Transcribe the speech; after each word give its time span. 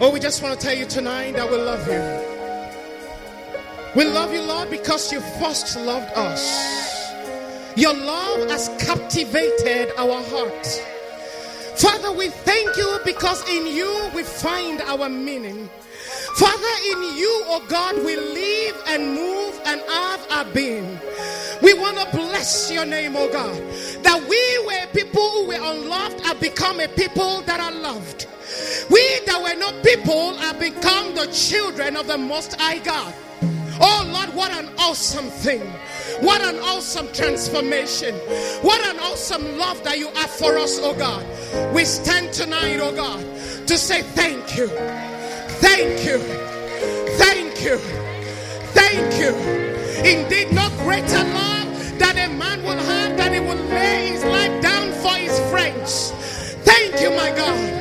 Oh, 0.00 0.12
we 0.12 0.20
just 0.20 0.44
want 0.44 0.60
to 0.60 0.64
tell 0.64 0.76
you 0.76 0.86
tonight 0.86 1.32
that 1.32 1.50
we 1.50 1.56
love 1.56 1.84
you. 1.88 2.28
We 3.96 4.04
love 4.08 4.32
you, 4.32 4.42
Lord, 4.42 4.70
because 4.70 5.12
you 5.12 5.20
first 5.40 5.76
loved 5.76 6.12
us. 6.14 7.12
Your 7.76 7.94
love 7.94 8.48
has 8.48 8.68
captivated 8.78 9.90
our 9.98 10.22
hearts. 10.22 10.80
Father, 11.82 12.12
we 12.12 12.28
thank 12.28 12.76
you 12.76 13.00
because 13.04 13.42
in 13.48 13.66
you 13.66 14.10
we 14.14 14.22
find 14.22 14.80
our 14.82 15.08
meaning. 15.08 15.68
Father, 16.36 16.74
in 16.92 17.02
you, 17.16 17.42
oh 17.46 17.64
God, 17.68 17.96
we 17.96 18.14
live 18.14 18.80
and 18.86 19.14
move 19.16 19.60
and 19.66 19.80
have 19.80 20.26
our 20.30 20.44
being. 20.54 21.00
We 21.60 21.74
want 21.74 21.98
to 21.98 22.16
bless 22.16 22.70
your 22.70 22.84
name, 22.86 23.16
oh 23.16 23.28
God, 23.32 23.60
that 24.02 24.26
we 24.28 24.66
were 24.66 24.86
people 24.92 25.28
who 25.30 25.46
were 25.48 25.54
unloved 25.54 26.20
have 26.20 26.40
become 26.40 26.80
a 26.80 26.88
people 26.88 27.42
that 27.42 27.60
are 27.60 27.72
loved. 27.72 28.26
We 28.90 29.20
that 29.26 29.40
were 29.42 29.58
not 29.58 29.82
people 29.84 30.34
have 30.36 30.58
become 30.58 31.14
the 31.14 31.26
children 31.26 31.96
of 31.96 32.06
the 32.06 32.18
Most 32.18 32.54
High 32.60 32.78
God. 32.78 33.14
Oh 33.80 34.10
Lord, 34.12 34.34
what 34.34 34.50
an 34.52 34.70
awesome 34.78 35.26
thing. 35.26 35.62
What 36.20 36.40
an 36.42 36.58
awesome 36.60 37.12
transformation. 37.12 38.14
What 38.62 38.84
an 38.86 38.98
awesome 39.00 39.58
love 39.58 39.82
that 39.84 39.98
you 39.98 40.08
have 40.08 40.30
for 40.30 40.58
us, 40.58 40.78
oh 40.82 40.94
God. 40.94 41.24
We 41.74 41.84
stand 41.84 42.32
tonight, 42.32 42.80
oh 42.80 42.94
God, 42.94 43.20
to 43.68 43.78
say 43.78 44.02
thank 44.02 44.56
you. 44.56 44.68
Thank 45.60 46.04
you. 46.04 46.18
Thank 47.18 47.62
you. 47.62 47.78
Thank 48.74 49.18
you. 49.20 49.34
Indeed, 50.04 50.52
no 50.52 50.68
greater 50.84 51.22
love 51.24 51.57
that 51.98 52.16
a 52.16 52.32
man 52.34 52.62
will 52.62 52.78
have 52.78 53.16
that 53.16 53.32
he 53.32 53.40
will 53.40 53.56
lay 53.68 54.08
his 54.08 54.24
life 54.24 54.62
down 54.62 54.92
for 55.02 55.14
his 55.14 55.38
friends. 55.50 56.12
Thank 56.64 57.00
you, 57.00 57.10
my 57.10 57.30
God 57.36 57.78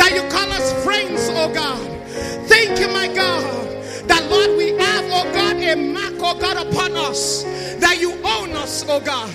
that 0.00 0.14
you 0.14 0.22
call 0.30 0.50
us 0.52 0.72
friends, 0.82 1.28
oh 1.34 1.52
God. 1.52 1.78
Thank 2.48 2.80
you, 2.80 2.88
my 2.88 3.06
God, 3.06 3.68
that 4.08 4.26
Lord, 4.30 4.56
we 4.56 4.70
have, 4.78 5.04
oh 5.12 5.30
God, 5.34 5.56
a 5.56 5.76
mark, 5.76 6.14
oh 6.18 6.38
God, 6.38 6.56
upon 6.66 6.96
us, 6.96 7.42
that 7.80 7.98
you 8.00 8.12
own 8.24 8.52
us, 8.52 8.84
oh 8.88 9.00
God. 9.00 9.30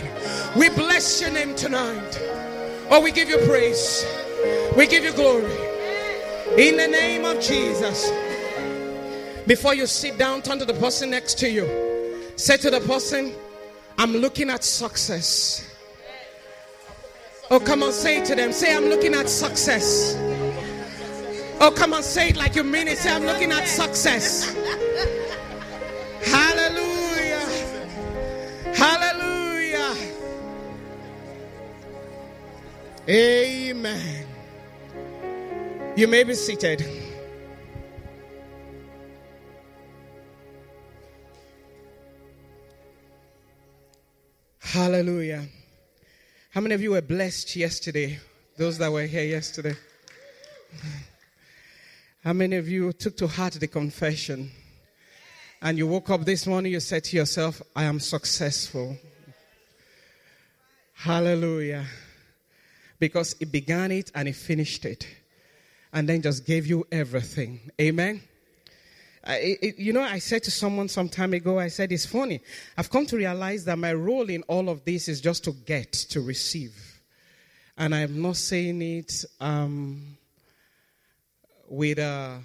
We 0.56 0.70
bless 0.70 1.22
your 1.22 1.30
name 1.32 1.56
tonight. 1.56 2.20
Oh, 2.90 3.00
we 3.00 3.12
give 3.12 3.30
you 3.30 3.38
praise, 3.46 4.06
we 4.76 4.88
give 4.88 5.04
you 5.04 5.14
glory. 5.14 5.52
In 6.58 6.78
the 6.78 6.88
name 6.88 7.26
of 7.26 7.40
Jesus. 7.42 8.12
Before 9.46 9.76
you 9.76 9.86
sit 9.86 10.18
down, 10.18 10.42
turn 10.42 10.58
to 10.58 10.66
the 10.66 10.74
person 10.74 11.12
next 11.12 11.38
to 11.40 11.50
you. 11.50 11.68
Say 12.38 12.58
to 12.58 12.72
the 12.72 12.80
person, 12.80 13.34
I'm 13.98 14.14
looking 14.14 14.50
at 14.50 14.64
success. 14.64 15.72
Oh, 17.50 17.60
come 17.60 17.84
on, 17.84 17.92
say 17.92 18.20
it 18.20 18.26
to 18.26 18.36
them. 18.36 18.52
Say, 18.52 18.76
I'm 18.76 18.86
looking 18.86 19.14
at 19.14 19.30
success. 19.30 20.16
Oh, 21.62 21.72
come 21.76 21.94
on, 21.94 22.04
say 22.04 22.30
it 22.30 22.38
like 22.38 22.56
you 22.56 22.64
mean 22.64 22.88
it. 22.88 22.98
Say, 22.98 23.12
I'm 23.12 23.24
looking 23.24 23.52
at 23.52 23.66
success. 23.68 24.54
Hallelujah. 26.26 27.40
Hallelujah. 28.74 29.96
Amen. 33.08 34.26
You 35.96 36.08
may 36.08 36.24
be 36.24 36.34
seated. 36.34 37.05
Hallelujah. 44.72 45.46
How 46.50 46.60
many 46.60 46.74
of 46.74 46.82
you 46.82 46.92
were 46.92 47.02
blessed 47.02 47.56
yesterday? 47.56 48.20
Those 48.58 48.80
that 48.80 48.92
were 48.92 49.06
here 49.06 49.24
yesterday. 49.24 49.76
How 52.24 52.34
many 52.34 52.56
of 52.56 52.68
you 52.68 52.92
took 52.92 53.16
to 53.18 53.28
heart 53.28 53.54
the 53.54 53.68
confession? 53.68 54.52
And 55.62 55.78
you 55.78 55.86
woke 55.86 56.10
up 56.10 56.26
this 56.26 56.48
morning, 56.48 56.72
you 56.72 56.80
said 56.80 57.04
to 57.06 57.16
yourself, 57.16 57.62
I 57.76 57.84
am 57.84 58.00
successful. 58.00 58.98
Hallelujah. 60.94 61.86
Because 63.00 63.36
it 63.40 63.52
began 63.52 63.92
it 63.92 64.12
and 64.16 64.28
it 64.28 64.36
finished 64.36 64.84
it. 64.86 65.08
And 65.94 66.10
then 66.10 66.24
just 66.24 66.46
gave 66.46 66.66
you 66.66 66.88
everything. 66.92 67.60
Amen. 67.80 68.20
It, 69.28 69.80
you 69.80 69.92
know, 69.92 70.04
I 70.04 70.20
said 70.20 70.44
to 70.44 70.52
someone 70.52 70.88
some 70.88 71.10
time 71.10 71.34
ago, 71.34 71.60
I 71.60 71.68
said, 71.68 71.92
it's 71.92 72.06
funny. 72.06 72.42
I've 72.78 72.90
come 72.90 73.06
to 73.08 73.18
realize 73.18 73.66
that 73.66 73.78
my 73.78 73.94
role 73.94 74.30
in 74.30 74.44
all 74.44 74.70
of 74.70 74.86
this 74.86 75.08
is 75.08 75.20
just 75.20 75.44
to 75.46 75.52
get, 75.52 75.92
to 75.94 76.22
receive. 76.22 76.76
And 77.78 77.96
I'm 77.96 78.22
not 78.22 78.38
saying 78.38 78.82
it 78.82 79.26
um, 79.40 80.18
with, 81.68 82.00
uh, 82.00 82.38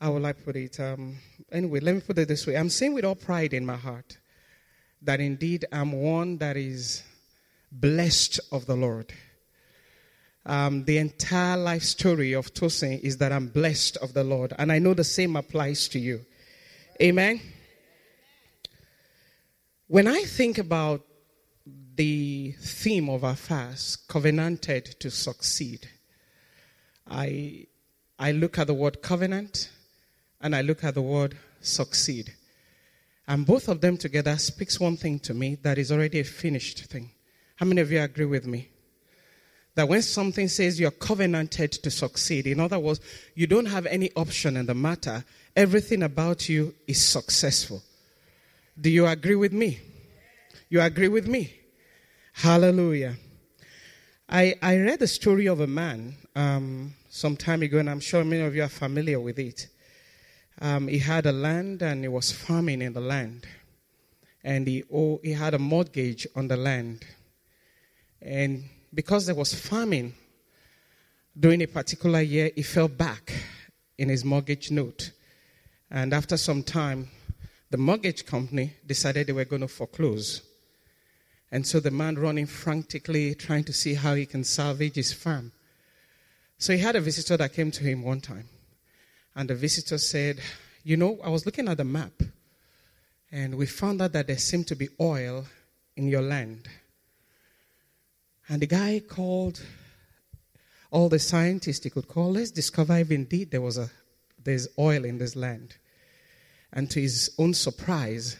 how 0.00 0.12
will 0.12 0.24
I 0.24 0.32
put 0.32 0.56
it? 0.56 0.80
Um, 0.80 1.18
anyway, 1.52 1.80
let 1.80 1.94
me 1.94 2.00
put 2.00 2.18
it 2.18 2.28
this 2.28 2.46
way. 2.46 2.56
I'm 2.56 2.70
saying 2.70 2.94
with 2.94 3.04
all 3.04 3.14
pride 3.14 3.52
in 3.52 3.66
my 3.66 3.76
heart 3.76 4.16
that 5.02 5.20
indeed 5.20 5.66
I'm 5.70 5.92
one 5.92 6.38
that 6.38 6.56
is 6.56 7.02
blessed 7.70 8.40
of 8.50 8.66
the 8.66 8.76
Lord. 8.76 9.12
Um, 10.48 10.84
the 10.84 10.96
entire 10.96 11.58
life 11.58 11.82
story 11.82 12.32
of 12.32 12.54
Tosin 12.54 12.98
is 13.00 13.18
that 13.18 13.32
I'm 13.32 13.48
blessed 13.48 13.98
of 13.98 14.14
the 14.14 14.24
Lord. 14.24 14.54
And 14.58 14.72
I 14.72 14.78
know 14.78 14.94
the 14.94 15.04
same 15.04 15.36
applies 15.36 15.88
to 15.88 15.98
you. 15.98 16.24
Amen. 17.02 17.40
When 19.88 20.06
I 20.06 20.22
think 20.22 20.56
about 20.56 21.02
the 21.94 22.52
theme 22.60 23.10
of 23.10 23.24
our 23.24 23.36
fast, 23.36 24.08
covenanted 24.08 24.86
to 25.00 25.10
succeed, 25.10 25.86
I, 27.06 27.66
I 28.18 28.32
look 28.32 28.58
at 28.58 28.68
the 28.68 28.74
word 28.74 29.02
covenant 29.02 29.70
and 30.40 30.56
I 30.56 30.62
look 30.62 30.82
at 30.82 30.94
the 30.94 31.02
word 31.02 31.36
succeed. 31.60 32.32
And 33.26 33.44
both 33.44 33.68
of 33.68 33.82
them 33.82 33.98
together 33.98 34.38
speaks 34.38 34.80
one 34.80 34.96
thing 34.96 35.18
to 35.20 35.34
me 35.34 35.56
that 35.56 35.76
is 35.76 35.92
already 35.92 36.20
a 36.20 36.24
finished 36.24 36.86
thing. 36.86 37.10
How 37.56 37.66
many 37.66 37.82
of 37.82 37.92
you 37.92 38.00
agree 38.00 38.24
with 38.24 38.46
me? 38.46 38.70
That 39.78 39.88
when 39.88 40.02
something 40.02 40.48
says 40.48 40.80
you're 40.80 40.90
covenanted 40.90 41.70
to 41.70 41.88
succeed, 41.88 42.48
in 42.48 42.58
other 42.58 42.80
words, 42.80 42.98
you 43.36 43.46
don't 43.46 43.66
have 43.66 43.86
any 43.86 44.10
option 44.16 44.56
in 44.56 44.66
the 44.66 44.74
matter, 44.74 45.24
everything 45.54 46.02
about 46.02 46.48
you 46.48 46.74
is 46.88 47.00
successful. 47.00 47.80
Do 48.80 48.90
you 48.90 49.06
agree 49.06 49.36
with 49.36 49.52
me? 49.52 49.78
You 50.68 50.80
agree 50.80 51.06
with 51.06 51.28
me? 51.28 51.52
Hallelujah. 52.32 53.14
I, 54.28 54.56
I 54.60 54.78
read 54.78 54.98
the 54.98 55.06
story 55.06 55.46
of 55.46 55.60
a 55.60 55.68
man 55.68 56.16
um, 56.34 56.94
some 57.08 57.36
time 57.36 57.62
ago, 57.62 57.78
and 57.78 57.88
I'm 57.88 58.00
sure 58.00 58.24
many 58.24 58.42
of 58.42 58.56
you 58.56 58.64
are 58.64 58.68
familiar 58.68 59.20
with 59.20 59.38
it. 59.38 59.68
Um, 60.60 60.88
he 60.88 60.98
had 60.98 61.24
a 61.24 61.30
land 61.30 61.82
and 61.82 62.02
he 62.02 62.08
was 62.08 62.32
farming 62.32 62.82
in 62.82 62.94
the 62.94 63.00
land. 63.00 63.46
And 64.42 64.66
he, 64.66 64.82
oh, 64.92 65.20
he 65.22 65.34
had 65.34 65.54
a 65.54 65.58
mortgage 65.60 66.26
on 66.34 66.48
the 66.48 66.56
land. 66.56 67.04
And 68.20 68.64
because 68.92 69.26
there 69.26 69.34
was 69.34 69.54
famine 69.54 70.14
during 71.38 71.62
a 71.62 71.66
particular 71.66 72.20
year, 72.20 72.50
he 72.54 72.62
fell 72.62 72.88
back 72.88 73.32
in 73.96 74.08
his 74.08 74.24
mortgage 74.24 74.70
note. 74.70 75.12
And 75.90 76.12
after 76.12 76.36
some 76.36 76.62
time, 76.62 77.08
the 77.70 77.76
mortgage 77.76 78.26
company 78.26 78.74
decided 78.86 79.26
they 79.26 79.32
were 79.32 79.44
going 79.44 79.62
to 79.62 79.68
foreclose. 79.68 80.42
And 81.50 81.66
so 81.66 81.80
the 81.80 81.90
man 81.90 82.16
running 82.16 82.46
frantically, 82.46 83.34
trying 83.34 83.64
to 83.64 83.72
see 83.72 83.94
how 83.94 84.14
he 84.14 84.26
can 84.26 84.44
salvage 84.44 84.96
his 84.96 85.12
farm. 85.12 85.52
So 86.58 86.72
he 86.72 86.80
had 86.80 86.96
a 86.96 87.00
visitor 87.00 87.36
that 87.36 87.54
came 87.54 87.70
to 87.70 87.84
him 87.84 88.02
one 88.02 88.20
time. 88.20 88.48
And 89.34 89.48
the 89.48 89.54
visitor 89.54 89.98
said, 89.98 90.40
You 90.82 90.96
know, 90.96 91.18
I 91.22 91.28
was 91.28 91.46
looking 91.46 91.68
at 91.68 91.76
the 91.76 91.84
map, 91.84 92.20
and 93.30 93.54
we 93.54 93.66
found 93.66 94.02
out 94.02 94.12
that 94.12 94.26
there 94.26 94.38
seemed 94.38 94.66
to 94.68 94.76
be 94.76 94.88
oil 95.00 95.46
in 95.96 96.08
your 96.08 96.22
land. 96.22 96.68
And 98.48 98.62
the 98.62 98.66
guy 98.66 99.00
called 99.00 99.60
all 100.90 101.08
the 101.08 101.18
scientists 101.18 101.84
he 101.84 101.90
could 101.90 102.08
call. 102.08 102.32
Let's 102.32 102.50
discover 102.50 102.96
if 102.98 103.10
indeed 103.10 103.50
there 103.50 103.60
was 103.60 103.76
a 103.76 103.90
there's 104.42 104.68
oil 104.78 105.04
in 105.04 105.18
this 105.18 105.36
land. 105.36 105.76
And 106.72 106.90
to 106.90 107.00
his 107.00 107.30
own 107.38 107.54
surprise, 107.54 108.36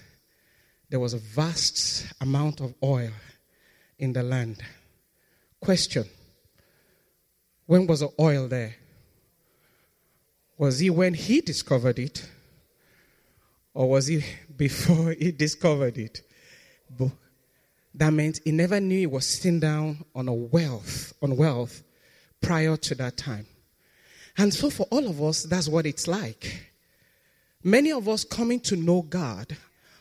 there 0.91 1.01
was 1.01 1.13
a 1.13 1.19
vast 1.19 2.07
amount 2.21 2.61
of 2.61 2.75
oil 2.83 3.11
in 3.99 4.13
the 4.13 4.23
land. 4.23 4.63
Question 5.61 6.05
When 7.67 7.87
was 7.87 8.01
the 8.01 8.11
oil 8.19 8.49
there? 8.49 8.77
Was 10.57 10.79
he 10.79 10.91
when 10.91 11.15
he 11.15 11.41
discovered 11.41 11.99
it? 11.99 12.29
Or 13.75 13.91
was 13.91 14.07
he 14.07 14.25
before 14.57 15.13
he 15.13 15.31
discovered 15.31 15.99
it? 15.99 16.23
That 17.99 18.13
meant 18.13 18.39
he 18.45 18.53
never 18.53 18.79
knew 18.79 18.97
he 18.97 19.07
was 19.07 19.27
sitting 19.27 19.59
down 19.59 20.05
on 20.15 20.29
a 20.29 20.33
wealth, 20.33 21.13
on 21.21 21.37
wealth 21.37 21.83
prior 22.41 22.77
to 22.77 22.95
that 22.95 23.17
time. 23.17 23.47
And 24.37 24.55
so 24.55 24.71
for 24.71 24.87
all 24.91 25.09
of 25.09 25.21
us, 25.21 25.43
that's 25.43 25.67
what 25.67 25.85
it's 25.85 26.07
like. 26.07 26.71
Many 27.65 27.91
of 27.91 28.09
us 28.09 28.23
coming 28.23 28.61
to 28.61 28.77
know 28.77 29.03
God 29.03 29.57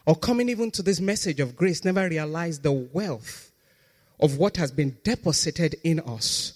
or 0.05 0.15
coming 0.15 0.47
even 0.47 0.69
to 0.71 0.83
this 0.83 0.99
message 0.99 1.39
of 1.39 1.55
grace 1.55 1.83
never 1.83 2.07
realize 2.07 2.59
the 2.59 2.71
wealth 2.71 3.51
of 4.19 4.37
what 4.37 4.57
has 4.57 4.71
been 4.71 4.95
deposited 5.03 5.75
in 5.83 5.99
us 6.01 6.53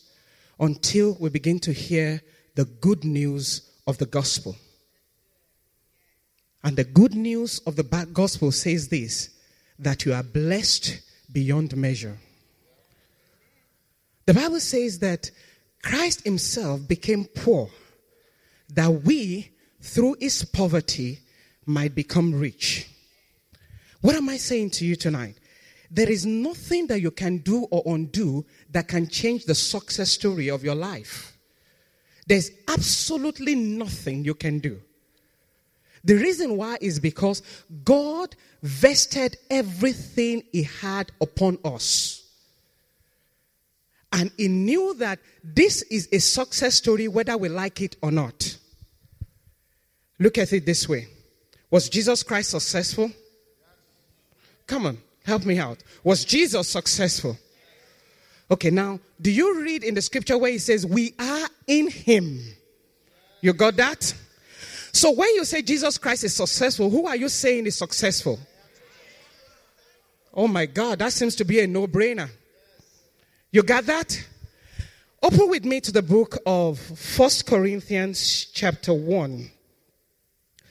until 0.60 1.18
we 1.20 1.30
begin 1.30 1.60
to 1.62 1.74
hear 1.74 2.22
the 2.54 2.66
good 2.66 3.04
news 3.04 3.68
of 3.88 3.98
the 3.98 4.06
gospel. 4.06 4.56
And 6.64 6.78
the 6.78 6.84
good 6.84 7.16
news 7.16 7.58
of 7.66 7.78
the 7.78 8.08
gospel 8.14 8.52
says 8.52 8.90
this 8.90 9.32
that 9.80 10.06
you 10.06 10.14
are 10.14 10.22
blessed 10.22 11.02
beyond 11.32 11.76
measure. 11.76 12.18
The 14.26 14.34
Bible 14.34 14.60
says 14.60 15.00
that 15.00 15.32
Christ 15.82 16.24
himself 16.24 16.88
became 16.88 17.26
poor 17.26 17.70
that 18.74 18.90
we, 19.04 19.52
through 19.82 20.16
his 20.20 20.46
poverty, 20.46 21.20
might 21.66 21.96
become 21.96 22.34
rich. 22.34 22.88
What 24.02 24.16
am 24.16 24.30
I 24.30 24.38
saying 24.38 24.72
to 24.72 24.86
you 24.86 24.96
tonight? 24.96 25.36
There 25.90 26.10
is 26.10 26.26
nothing 26.26 26.88
that 26.88 27.02
you 27.02 27.12
can 27.12 27.40
do 27.40 27.68
or 27.70 27.84
undo 27.94 28.46
that 28.70 28.88
can 28.88 29.08
change 29.08 29.46
the 29.46 29.56
success 29.56 30.12
story 30.12 30.50
of 30.50 30.64
your 30.64 30.76
life. 30.76 31.38
There's 32.28 32.52
absolutely 32.68 33.56
nothing 33.56 34.24
you 34.24 34.36
can 34.36 34.60
do. 34.60 34.82
The 36.04 36.16
reason 36.16 36.58
why 36.58 36.78
is 36.82 37.00
because 37.00 37.44
God 37.84 38.36
vested 38.64 39.38
everything 39.50 40.44
He 40.52 40.64
had 40.64 41.12
upon 41.22 41.60
us. 41.64 42.24
And 44.12 44.32
He 44.38 44.48
knew 44.48 44.94
that 44.96 45.20
this 45.44 45.84
is 45.84 46.10
a 46.12 46.20
success 46.20 46.76
story 46.76 47.08
whether 47.08 47.38
we 47.38 47.50
like 47.50 47.82
it 47.82 47.96
or 48.02 48.12
not. 48.12 48.58
Look 50.20 50.38
at 50.38 50.54
it 50.54 50.66
this 50.66 50.88
way 50.88 51.08
Was 51.70 51.90
Jesus 51.90 52.24
Christ 52.24 52.52
successful? 52.52 53.12
Come 54.68 54.86
on, 54.86 54.98
help 55.26 55.46
me 55.46 55.60
out. 55.60 55.80
Was 56.04 56.24
Jesus 56.24 56.68
successful? 56.68 57.38
Okay, 58.50 58.70
now, 58.70 59.00
do 59.22 59.32
you 59.32 59.62
read 59.62 59.84
in 59.84 59.96
the 59.96 60.02
scripture 60.02 60.38
where 60.38 60.52
he 60.52 60.58
says, 60.58 60.86
We 60.86 61.14
are 61.18 61.48
in 61.68 61.90
him? 61.90 62.42
You 63.40 63.54
got 63.54 63.78
that? 63.78 64.14
So 64.94 65.12
when 65.12 65.34
you 65.36 65.46
say 65.46 65.62
Jesus 65.62 65.98
Christ 65.98 66.24
is 66.24 66.34
successful, 66.36 66.90
who 66.90 67.08
are 67.08 67.16
you 67.16 67.30
saying 67.30 67.66
is 67.66 67.78
successful? 67.78 68.40
Oh 70.34 70.48
my 70.48 70.66
God, 70.66 71.00
that 71.00 71.14
seems 71.14 71.36
to 71.38 71.46
be 71.46 71.60
a 71.60 71.68
no 71.68 71.88
brainer. 71.88 72.30
You 73.52 73.64
got 73.64 73.86
that? 73.86 74.24
Open 75.24 75.50
with 75.50 75.66
me 75.66 75.80
to 75.82 75.92
the 75.92 76.02
book 76.02 76.38
of 76.46 76.80
First 76.80 77.46
Corinthians, 77.46 78.46
chapter 78.46 78.94
1, 78.94 79.52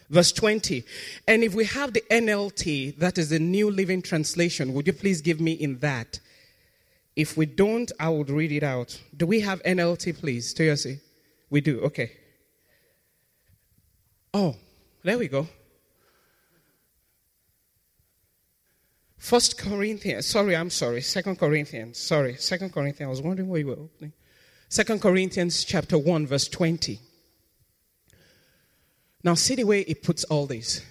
verse 0.08 0.32
20. 0.32 0.82
And 1.28 1.44
if 1.44 1.54
we 1.54 1.66
have 1.66 1.92
the 1.92 2.02
NLT, 2.10 2.98
that 2.98 3.18
is 3.18 3.28
the 3.28 3.38
New 3.38 3.70
Living 3.70 4.02
Translation, 4.02 4.74
would 4.74 4.86
you 4.86 4.92
please 4.92 5.20
give 5.20 5.40
me 5.40 5.52
in 5.52 5.78
that? 5.78 6.20
If 7.14 7.36
we 7.36 7.46
don't, 7.46 7.92
I 8.00 8.08
would 8.08 8.30
read 8.30 8.50
it 8.50 8.62
out. 8.62 9.00
Do 9.16 9.26
we 9.26 9.40
have 9.40 9.62
NLT, 9.62 10.18
please? 10.18 10.54
Toyosi? 10.54 11.00
We 11.50 11.60
do, 11.60 11.80
okay. 11.82 12.12
Oh, 14.32 14.56
there 15.02 15.18
we 15.18 15.28
go. 15.28 15.48
First 19.18 19.58
Corinthians, 19.58 20.26
sorry, 20.26 20.56
I'm 20.56 20.70
sorry. 20.70 21.02
Second 21.02 21.38
Corinthians, 21.38 21.98
sorry. 21.98 22.36
Second 22.36 22.72
Corinthians, 22.72 23.06
I 23.06 23.10
was 23.10 23.22
wondering 23.22 23.48
where 23.48 23.60
you 23.60 23.66
were 23.66 23.72
opening. 23.74 24.12
Second 24.68 25.02
Corinthians 25.02 25.64
chapter 25.64 25.98
1, 25.98 26.26
verse 26.26 26.48
20. 26.48 26.98
Now, 29.22 29.34
see 29.34 29.56
the 29.56 29.64
way 29.64 29.80
it 29.82 30.02
puts 30.02 30.24
all 30.24 30.46
this. 30.46 30.82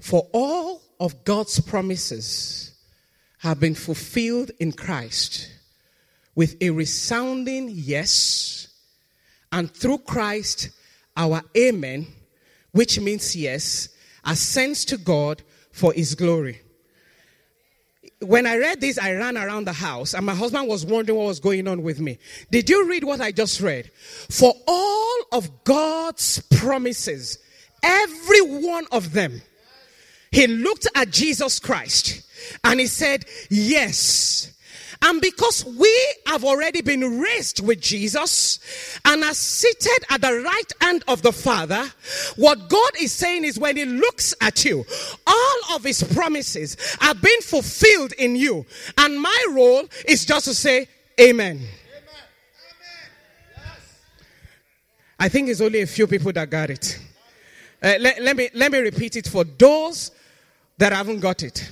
For 0.00 0.28
all 0.32 0.82
of 0.98 1.24
God's 1.24 1.60
promises 1.60 2.74
have 3.38 3.58
been 3.58 3.74
fulfilled 3.74 4.50
in 4.60 4.72
Christ 4.72 5.50
with 6.34 6.56
a 6.60 6.70
resounding 6.70 7.70
yes, 7.72 8.68
and 9.50 9.70
through 9.70 9.98
Christ, 9.98 10.70
our 11.16 11.42
amen, 11.56 12.06
which 12.72 13.00
means 13.00 13.34
yes, 13.36 13.88
ascends 14.24 14.84
to 14.86 14.96
God 14.96 15.42
for 15.72 15.92
his 15.92 16.14
glory. 16.14 16.60
When 18.20 18.46
I 18.46 18.58
read 18.58 18.80
this, 18.80 18.98
I 18.98 19.14
ran 19.14 19.38
around 19.38 19.66
the 19.66 19.72
house 19.72 20.12
and 20.12 20.26
my 20.26 20.34
husband 20.34 20.68
was 20.68 20.84
wondering 20.84 21.18
what 21.18 21.26
was 21.26 21.40
going 21.40 21.66
on 21.66 21.82
with 21.82 22.00
me. 22.00 22.18
Did 22.50 22.68
you 22.68 22.88
read 22.88 23.04
what 23.04 23.20
I 23.20 23.32
just 23.32 23.60
read? 23.60 23.90
For 24.28 24.52
all 24.66 25.16
of 25.32 25.64
God's 25.64 26.40
promises, 26.50 27.38
every 27.82 28.42
one 28.42 28.86
of 28.92 29.12
them, 29.12 29.40
he 30.30 30.46
looked 30.46 30.86
at 30.94 31.10
Jesus 31.10 31.58
Christ 31.58 32.22
and 32.62 32.78
he 32.78 32.86
said, 32.86 33.24
Yes. 33.48 34.52
And 35.02 35.20
because 35.20 35.64
we 35.64 36.14
have 36.26 36.44
already 36.44 36.82
been 36.82 37.20
raised 37.20 37.66
with 37.66 37.80
Jesus 37.80 38.58
and 39.04 39.24
are 39.24 39.32
seated 39.32 40.04
at 40.10 40.20
the 40.20 40.42
right 40.44 40.72
hand 40.80 41.04
of 41.08 41.22
the 41.22 41.32
Father, 41.32 41.90
what 42.36 42.68
God 42.68 42.90
is 43.00 43.10
saying 43.10 43.44
is 43.44 43.58
when 43.58 43.76
He 43.76 43.86
looks 43.86 44.34
at 44.42 44.64
you, 44.64 44.84
all 45.26 45.74
of 45.74 45.84
His 45.84 46.02
promises 46.02 46.76
have 47.00 47.20
been 47.22 47.40
fulfilled 47.40 48.12
in 48.12 48.36
you. 48.36 48.66
And 48.98 49.20
my 49.20 49.46
role 49.52 49.84
is 50.06 50.26
just 50.26 50.44
to 50.44 50.54
say, 50.54 50.86
Amen. 51.18 51.56
amen 51.56 51.66
amen 53.56 53.72
I 55.18 55.28
think 55.30 55.48
it's 55.48 55.62
only 55.62 55.80
a 55.80 55.86
few 55.86 56.06
people 56.06 56.32
that 56.32 56.50
got 56.50 56.68
it. 56.68 56.98
Uh, 57.82 57.94
let, 57.98 58.20
let, 58.20 58.36
me, 58.36 58.50
let 58.52 58.70
me 58.70 58.78
repeat 58.78 59.16
it 59.16 59.26
for 59.26 59.44
those 59.44 60.10
that 60.76 60.92
haven't 60.92 61.20
got 61.20 61.42
it. 61.42 61.70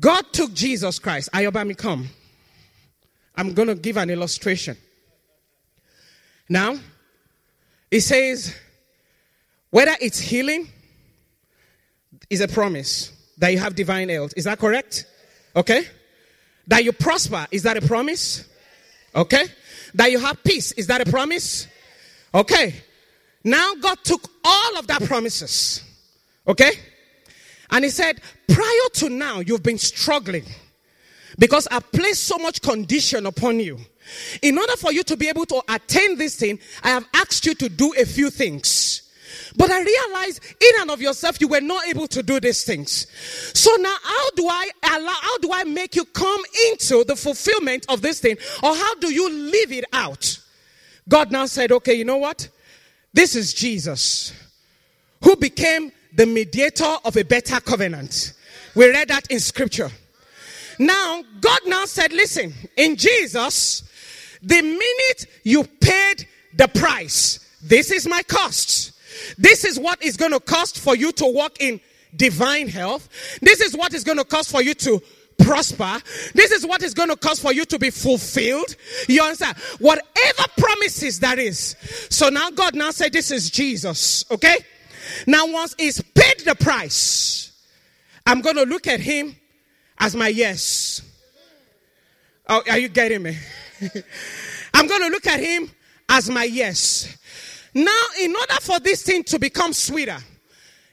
God 0.00 0.32
took 0.32 0.52
Jesus 0.54 0.98
Christ. 0.98 1.30
Ayobami, 1.32 1.76
come. 1.76 2.08
I'm 3.36 3.54
going 3.54 3.68
to 3.68 3.74
give 3.74 3.96
an 3.96 4.10
illustration. 4.10 4.76
Now, 6.48 6.78
it 7.90 8.00
says, 8.00 8.54
whether 9.70 9.94
it's 10.00 10.18
healing 10.18 10.68
is 12.30 12.40
a 12.40 12.48
promise 12.48 13.12
that 13.38 13.48
you 13.48 13.58
have 13.58 13.74
divine 13.74 14.08
health. 14.08 14.34
Is 14.36 14.44
that 14.44 14.58
correct? 14.58 15.06
Okay. 15.56 15.86
That 16.66 16.84
you 16.84 16.92
prosper, 16.92 17.46
is 17.50 17.62
that 17.64 17.76
a 17.76 17.86
promise? 17.86 18.48
Okay. 19.14 19.46
That 19.94 20.10
you 20.10 20.18
have 20.18 20.42
peace, 20.42 20.72
is 20.72 20.86
that 20.88 21.06
a 21.06 21.10
promise? 21.10 21.66
Okay. 22.34 22.74
Now 23.42 23.74
God 23.74 23.98
took 24.02 24.28
all 24.44 24.78
of 24.78 24.86
that 24.88 25.02
promises. 25.04 25.82
Okay. 26.46 26.72
And 27.70 27.84
he 27.84 27.90
said, 27.90 28.20
prior 28.48 28.88
to 28.94 29.08
now, 29.08 29.40
you've 29.40 29.62
been 29.62 29.78
struggling 29.78 30.44
because 31.38 31.66
I 31.70 31.80
placed 31.80 32.24
so 32.24 32.38
much 32.38 32.62
condition 32.62 33.26
upon 33.26 33.60
you. 33.60 33.78
In 34.42 34.58
order 34.58 34.76
for 34.76 34.92
you 34.92 35.02
to 35.04 35.16
be 35.16 35.28
able 35.28 35.46
to 35.46 35.62
attain 35.68 36.18
this 36.18 36.36
thing, 36.36 36.58
I 36.82 36.90
have 36.90 37.06
asked 37.14 37.46
you 37.46 37.54
to 37.54 37.68
do 37.68 37.94
a 37.98 38.04
few 38.04 38.30
things. 38.30 39.00
But 39.56 39.70
I 39.70 39.82
realized 39.82 40.40
in 40.60 40.80
and 40.80 40.90
of 40.90 41.00
yourself 41.00 41.40
you 41.40 41.48
were 41.48 41.60
not 41.60 41.86
able 41.86 42.06
to 42.08 42.22
do 42.22 42.40
these 42.40 42.64
things. 42.64 43.06
So 43.58 43.74
now 43.76 43.94
how 44.02 44.30
do 44.30 44.48
I 44.48 44.70
allow, 44.82 45.14
how 45.20 45.38
do 45.38 45.50
I 45.52 45.64
make 45.64 45.96
you 45.96 46.04
come 46.04 46.42
into 46.70 47.04
the 47.04 47.16
fulfillment 47.16 47.86
of 47.88 48.02
this 48.02 48.20
thing? 48.20 48.36
Or 48.62 48.74
how 48.74 48.94
do 48.96 49.12
you 49.12 49.30
live 49.30 49.72
it 49.72 49.84
out? 49.92 50.38
God 51.08 51.30
now 51.30 51.46
said, 51.46 51.72
okay, 51.72 51.94
you 51.94 52.04
know 52.04 52.16
what? 52.16 52.48
This 53.12 53.36
is 53.36 53.54
Jesus 53.54 54.32
who 55.22 55.36
became 55.36 55.92
the 56.14 56.26
mediator 56.26 56.96
of 57.04 57.16
a 57.16 57.24
better 57.24 57.60
covenant. 57.60 58.32
We 58.74 58.88
read 58.88 59.08
that 59.08 59.30
in 59.30 59.40
scripture. 59.40 59.90
Now, 60.78 61.22
God 61.40 61.60
now 61.66 61.84
said, 61.84 62.12
listen, 62.12 62.52
in 62.76 62.96
Jesus, 62.96 63.82
the 64.42 64.60
minute 64.62 65.26
you 65.44 65.64
paid 65.64 66.26
the 66.56 66.68
price, 66.68 67.40
this 67.62 67.90
is 67.90 68.06
my 68.06 68.22
cost. 68.22 68.92
This 69.38 69.64
is 69.64 69.78
what 69.78 70.02
is 70.02 70.16
going 70.16 70.32
to 70.32 70.40
cost 70.40 70.80
for 70.80 70.96
you 70.96 71.12
to 71.12 71.26
walk 71.26 71.60
in 71.60 71.80
divine 72.16 72.68
health. 72.68 73.08
This 73.40 73.60
is 73.60 73.76
what 73.76 73.94
is 73.94 74.04
going 74.04 74.18
to 74.18 74.24
cost 74.24 74.50
for 74.50 74.62
you 74.62 74.74
to 74.74 75.00
prosper. 75.38 76.00
This 76.34 76.50
is 76.50 76.66
what 76.66 76.82
is 76.82 76.94
going 76.94 77.08
to 77.08 77.16
cost 77.16 77.40
for 77.40 77.52
you 77.52 77.64
to 77.66 77.78
be 77.78 77.90
fulfilled. 77.90 78.76
You 79.08 79.22
understand? 79.22 79.56
Whatever 79.78 80.44
promises 80.56 81.20
that 81.20 81.38
is. 81.38 81.76
So 82.10 82.28
now 82.28 82.50
God 82.50 82.74
now 82.74 82.90
said, 82.90 83.12
this 83.12 83.30
is 83.30 83.50
Jesus. 83.50 84.24
Okay? 84.30 84.58
Now, 85.26 85.46
once 85.46 85.74
he's 85.78 86.00
paid 86.00 86.40
the 86.40 86.54
price, 86.54 87.52
I'm 88.26 88.40
going 88.40 88.56
to 88.56 88.64
look 88.64 88.86
at 88.86 89.00
him 89.00 89.36
as 89.98 90.14
my 90.14 90.28
yes. 90.28 91.02
Oh, 92.48 92.62
are 92.68 92.78
you 92.78 92.88
getting 92.88 93.22
me? 93.22 93.36
I'm 94.74 94.86
going 94.86 95.02
to 95.02 95.08
look 95.08 95.26
at 95.26 95.40
him 95.40 95.70
as 96.08 96.28
my 96.28 96.44
yes. 96.44 97.16
Now, 97.74 98.00
in 98.20 98.34
order 98.34 98.54
for 98.60 98.78
this 98.80 99.02
thing 99.02 99.24
to 99.24 99.38
become 99.38 99.72
sweeter, 99.72 100.18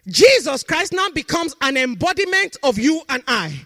Jesus 0.07 0.63
Christ 0.63 0.93
now 0.93 1.09
becomes 1.09 1.55
an 1.61 1.77
embodiment 1.77 2.57
of 2.63 2.79
you 2.79 3.01
and 3.09 3.23
I. 3.27 3.65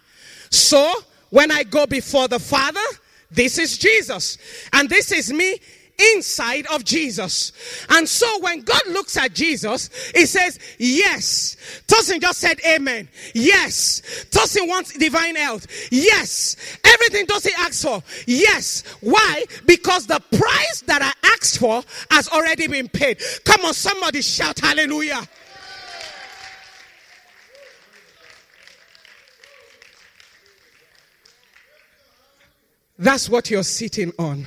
So, 0.49 0.91
when 1.29 1.51
I 1.51 1.63
go 1.63 1.85
before 1.85 2.27
the 2.27 2.39
Father, 2.39 2.79
this 3.31 3.57
is 3.57 3.77
Jesus. 3.77 4.37
And 4.73 4.89
this 4.89 5.11
is 5.11 5.31
me 5.31 5.59
inside 5.97 6.65
of 6.67 6.83
Jesus. 6.83 7.51
And 7.89 8.07
so 8.07 8.39
when 8.41 8.61
God 8.61 8.81
looks 8.87 9.17
at 9.17 9.33
Jesus, 9.33 9.89
he 10.15 10.25
says, 10.25 10.59
Yes. 10.77 11.55
Tosin 11.87 12.21
just 12.21 12.39
said 12.39 12.59
amen. 12.67 13.07
Yes. 13.33 14.01
Tosin 14.31 14.67
wants 14.67 14.97
divine 14.97 15.35
health. 15.35 15.67
Yes. 15.91 16.55
Everything 16.83 17.25
Tosin 17.25 17.51
asks 17.59 17.83
for. 17.83 18.03
Yes. 18.27 18.83
Why? 19.01 19.45
Because 19.65 20.07
the 20.07 20.21
price 20.37 20.83
that 20.87 21.01
I 21.01 21.27
asked 21.29 21.59
for 21.59 21.83
has 22.11 22.27
already 22.29 22.67
been 22.67 22.89
paid. 22.89 23.21
Come 23.43 23.65
on, 23.65 23.73
somebody 23.73 24.21
shout 24.21 24.59
hallelujah. 24.59 25.21
That's 32.97 33.27
what 33.27 33.49
you're 33.51 33.63
sitting 33.63 34.13
on. 34.17 34.45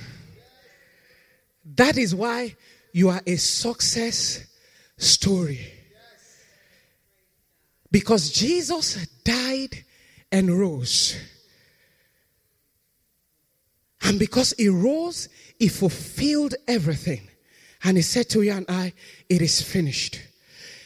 That 1.76 1.98
is 1.98 2.14
why 2.14 2.56
you 2.92 3.10
are 3.10 3.20
a 3.26 3.36
success 3.36 4.46
story. 4.96 5.72
Because 7.90 8.30
Jesus 8.30 9.06
died 9.24 9.84
and 10.30 10.58
rose. 10.58 11.16
And 14.02 14.18
because 14.18 14.54
he 14.56 14.68
rose, 14.68 15.28
he 15.58 15.68
fulfilled 15.68 16.54
everything. 16.66 17.28
And 17.84 17.96
he 17.96 18.02
said 18.02 18.28
to 18.30 18.42
you 18.42 18.52
and 18.52 18.66
I, 18.68 18.92
It 19.28 19.42
is 19.42 19.62
finished. 19.62 20.20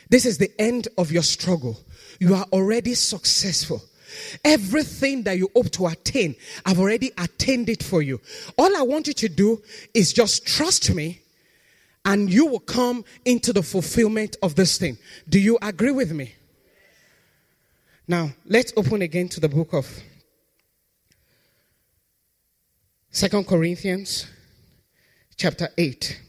This 0.09 0.27
is 0.27 0.39
the 0.39 0.53
end 0.61 0.89
of 0.99 1.11
your 1.11 1.23
struggle. 1.23 1.81
You 2.21 2.35
are 2.35 2.47
already 2.53 2.95
successful. 2.95 3.83
Everything 4.45 5.23
that 5.25 5.39
you 5.39 5.51
hope 5.55 5.71
to 5.73 5.87
attain, 5.87 6.35
I've 6.65 6.79
already 6.79 7.11
attained 7.19 7.69
it 7.69 7.83
for 7.83 8.03
you. 8.03 8.21
All 8.57 8.77
I 8.77 8.83
want 8.83 9.07
you 9.07 9.15
to 9.15 9.29
do 9.29 9.63
is 9.95 10.13
just 10.13 10.47
trust 10.47 10.95
me 10.95 11.21
and 12.05 12.33
you 12.33 12.47
will 12.47 12.61
come 12.61 13.05
into 13.25 13.53
the 13.53 13.63
fulfillment 13.63 14.37
of 14.43 14.55
this 14.55 14.79
thing. 14.79 14.99
Do 15.29 15.39
you 15.39 15.59
agree 15.63 15.93
with 15.93 16.13
me? 16.13 16.35
Now, 18.09 18.31
let's 18.45 18.73
open 18.77 19.03
again 19.03 19.29
to 19.31 19.41
the 19.41 19.49
book 19.49 19.73
of 19.73 20.03
Second 23.11 23.47
Corinthians 23.47 24.27
chapter 25.37 25.69
8 25.77 26.21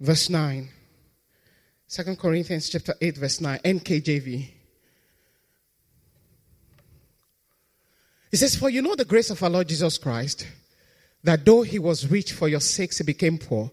verse 0.00 0.28
9. 0.28 0.68
2 1.88 2.16
Corinthians 2.16 2.68
chapter 2.68 2.94
8 3.00 3.16
verse 3.16 3.40
9 3.40 3.58
NKJV. 3.64 4.50
He 8.34 8.38
says, 8.38 8.56
For 8.56 8.68
you 8.68 8.82
know 8.82 8.96
the 8.96 9.04
grace 9.04 9.30
of 9.30 9.40
our 9.44 9.48
Lord 9.48 9.68
Jesus 9.68 9.96
Christ, 9.96 10.48
that 11.22 11.44
though 11.44 11.62
he 11.62 11.78
was 11.78 12.10
rich 12.10 12.32
for 12.32 12.48
your 12.48 12.58
sakes, 12.58 12.98
he 12.98 13.04
became 13.04 13.38
poor, 13.38 13.70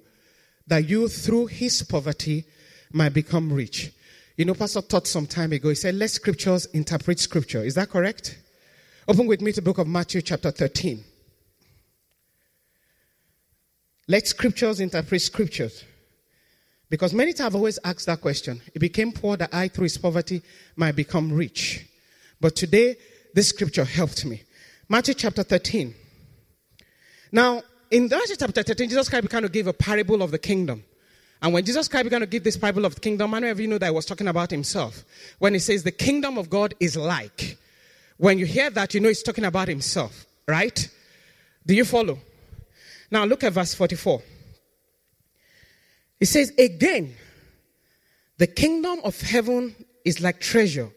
that 0.67 0.87
you 0.87 1.07
through 1.07 1.47
his 1.47 1.81
poverty 1.81 2.45
might 2.93 3.09
become 3.09 3.51
rich. 3.51 3.91
You 4.37 4.45
know, 4.45 4.53
Pastor 4.53 4.81
taught 4.83 5.07
some 5.07 5.25
time 5.25 5.51
ago, 5.51 5.69
he 5.69 5.73
said, 5.73 5.95
Let 5.95 6.11
scriptures 6.11 6.67
interpret 6.75 7.17
scripture. 7.17 7.63
Is 7.63 7.73
that 7.73 7.89
correct? 7.89 8.37
Open 9.07 9.25
with 9.25 9.41
me 9.41 9.51
to 9.51 9.61
the 9.61 9.65
book 9.65 9.79
of 9.79 9.87
Matthew, 9.87 10.21
chapter 10.21 10.51
13. 10.51 11.03
Let 14.07 14.27
scriptures 14.27 14.79
interpret 14.79 15.23
scriptures. 15.23 15.83
Because 16.87 17.15
many 17.15 17.33
times 17.33 17.47
I've 17.47 17.55
always 17.55 17.79
asked 17.83 18.05
that 18.05 18.21
question. 18.21 18.61
He 18.71 18.77
became 18.77 19.11
poor 19.11 19.37
that 19.37 19.51
I, 19.51 19.69
through 19.69 19.85
his 19.85 19.97
poverty, 19.97 20.43
might 20.75 20.95
become 20.95 21.33
rich. 21.33 21.83
But 22.39 22.55
today, 22.55 22.97
this 23.33 23.49
scripture 23.49 23.85
helped 23.85 24.23
me. 24.23 24.43
Matthew 24.91 25.13
chapter 25.13 25.41
13. 25.41 25.95
Now, 27.31 27.61
in 27.89 28.09
Matthew 28.09 28.35
chapter 28.35 28.61
13, 28.61 28.89
Jesus 28.89 29.07
Christ 29.07 29.23
began 29.23 29.43
to 29.43 29.47
give 29.47 29.65
a 29.67 29.71
parable 29.71 30.21
of 30.21 30.31
the 30.31 30.37
kingdom. 30.37 30.83
And 31.41 31.53
when 31.53 31.63
Jesus 31.63 31.87
Christ 31.87 32.03
began 32.03 32.19
to 32.19 32.27
give 32.27 32.43
this 32.43 32.57
parable 32.57 32.83
of 32.83 32.95
the 32.95 32.99
kingdom, 32.99 33.31
many 33.31 33.47
of 33.47 33.57
you 33.57 33.67
know 33.67 33.77
that 33.77 33.85
he 33.85 33.91
was 33.91 34.05
talking 34.05 34.27
about 34.27 34.51
himself. 34.51 35.05
When 35.39 35.53
he 35.53 35.59
says 35.59 35.83
the 35.83 35.93
kingdom 35.93 36.37
of 36.37 36.49
God 36.49 36.73
is 36.81 36.97
like. 36.97 37.57
When 38.17 38.37
you 38.37 38.45
hear 38.45 38.69
that, 38.69 38.93
you 38.93 38.99
know 38.99 39.07
he's 39.07 39.23
talking 39.23 39.45
about 39.45 39.69
himself, 39.69 40.25
right? 40.45 40.89
Do 41.65 41.73
you 41.73 41.85
follow? 41.85 42.19
Now 43.09 43.23
look 43.23 43.45
at 43.45 43.53
verse 43.53 43.73
44. 43.73 44.21
It 46.19 46.25
says, 46.25 46.51
Again, 46.59 47.15
the 48.39 48.47
kingdom 48.47 48.99
of 49.05 49.21
heaven 49.21 49.73
is 50.03 50.19
like 50.19 50.41
treasure 50.41 50.89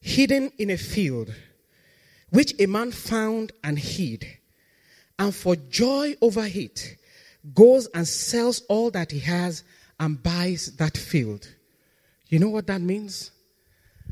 hidden 0.00 0.50
in 0.58 0.70
a 0.70 0.76
field 0.76 1.32
which 2.34 2.52
a 2.58 2.66
man 2.66 2.90
found 2.90 3.52
and 3.62 3.78
hid, 3.78 4.26
and 5.20 5.32
for 5.32 5.54
joy 5.54 6.16
over 6.20 6.44
it, 6.44 6.96
goes 7.54 7.86
and 7.94 8.08
sells 8.08 8.62
all 8.68 8.90
that 8.90 9.12
he 9.12 9.20
has 9.20 9.62
and 10.00 10.20
buys 10.20 10.74
that 10.78 10.96
field. 10.96 11.48
You 12.28 12.40
know 12.40 12.48
what 12.48 12.66
that 12.66 12.80
means? 12.80 13.30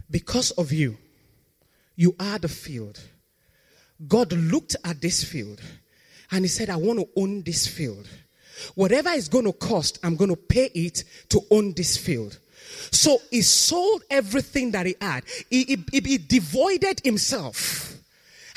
Because 0.09 0.53
of 0.53 0.71
you, 0.71 0.99
you 1.97 2.15
are 2.21 2.39
the 2.39 2.47
field. 2.47 3.01
God 4.07 4.33
looked 4.33 4.77
at 4.85 5.01
this 5.01 5.25
field 5.25 5.61
and 6.31 6.45
he 6.45 6.49
said, 6.49 6.71
I 6.71 6.77
want 6.77 7.01
to 7.01 7.09
own 7.17 7.43
this 7.43 7.67
field. 7.67 8.09
Whatever 8.77 9.11
it's 9.11 9.27
going 9.27 9.47
to 9.47 9.53
cost, 9.53 9.99
I'm 10.05 10.15
going 10.15 10.31
to 10.31 10.37
pay 10.37 10.67
it 10.67 11.03
to 11.31 11.41
own 11.51 11.73
this 11.73 11.97
field. 11.97 12.39
So 12.93 13.19
he 13.33 13.43
sold 13.43 14.05
everything 14.09 14.71
that 14.71 14.87
he 14.87 14.95
had. 15.01 15.25
He, 15.51 15.65
he, 15.91 16.01
he 16.01 16.19
devoided 16.19 17.01
himself 17.03 17.92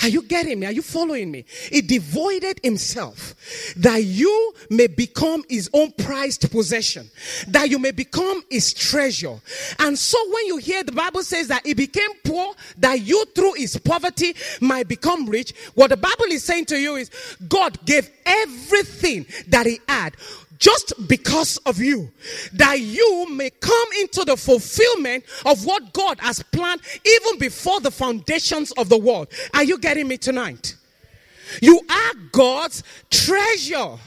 are 0.02 0.10
you 0.10 0.22
getting 0.22 0.60
me? 0.60 0.66
Are 0.66 0.72
you 0.72 0.82
following 0.82 1.32
me? 1.32 1.46
He 1.72 1.82
devoided 1.82 2.60
himself 2.64 3.36
that 3.78 4.04
you 4.04 4.54
may 4.70 4.88
become 4.88 5.44
his 5.50 5.70
own 5.74 5.92
prized 5.94 6.50
possession, 6.52 7.10
that 7.48 7.70
you 7.70 7.80
may 7.80 7.92
become 7.92 8.44
his 8.50 8.74
treasure. 8.74 9.40
And 9.80 9.98
so 9.98 10.18
when 10.32 10.48
you 10.48 10.58
hear 10.58 10.84
the 10.84 10.92
Bible 10.92 11.24
says 11.24 11.48
that 11.48 11.66
he 11.66 11.74
became 11.74 12.10
poor, 12.24 12.54
that 12.78 13.02
you 13.02 13.24
through 13.34 13.54
his 13.54 13.78
poverty 13.78 14.36
might 14.62 14.88
become 14.88 15.28
rich, 15.28 15.54
what 15.76 15.90
the 15.90 15.98
Bible 15.98 16.26
is 16.30 16.44
saying 16.44 16.66
to 16.66 16.78
you 16.80 16.96
is 16.96 17.10
God 17.48 17.84
gave 17.86 18.10
everything 18.26 19.26
that 19.48 19.66
he 19.66 19.80
had 19.88 20.16
just 20.60 20.94
because 21.08 21.58
of 21.66 21.80
you, 21.80 22.12
that 22.54 22.80
you 22.80 23.28
may 23.30 23.50
come 23.50 23.88
into 24.00 24.24
the 24.26 24.38
fulfillment 24.38 25.24
of 25.46 25.66
what 25.66 25.94
God 25.94 26.20
has 26.20 26.42
planned 26.44 26.82
even 27.06 27.40
before 27.40 27.80
the 27.82 27.92
foundations 27.92 28.72
of 28.74 28.90
the 28.90 28.98
world. 28.98 29.28
Are 29.54 29.64
you 29.64 29.78
getting 29.78 30.08
me 30.08 30.18
tonight? 30.18 30.76
You 31.62 31.80
are 31.90 32.14
God's 32.32 32.84
treasure. 33.10 33.98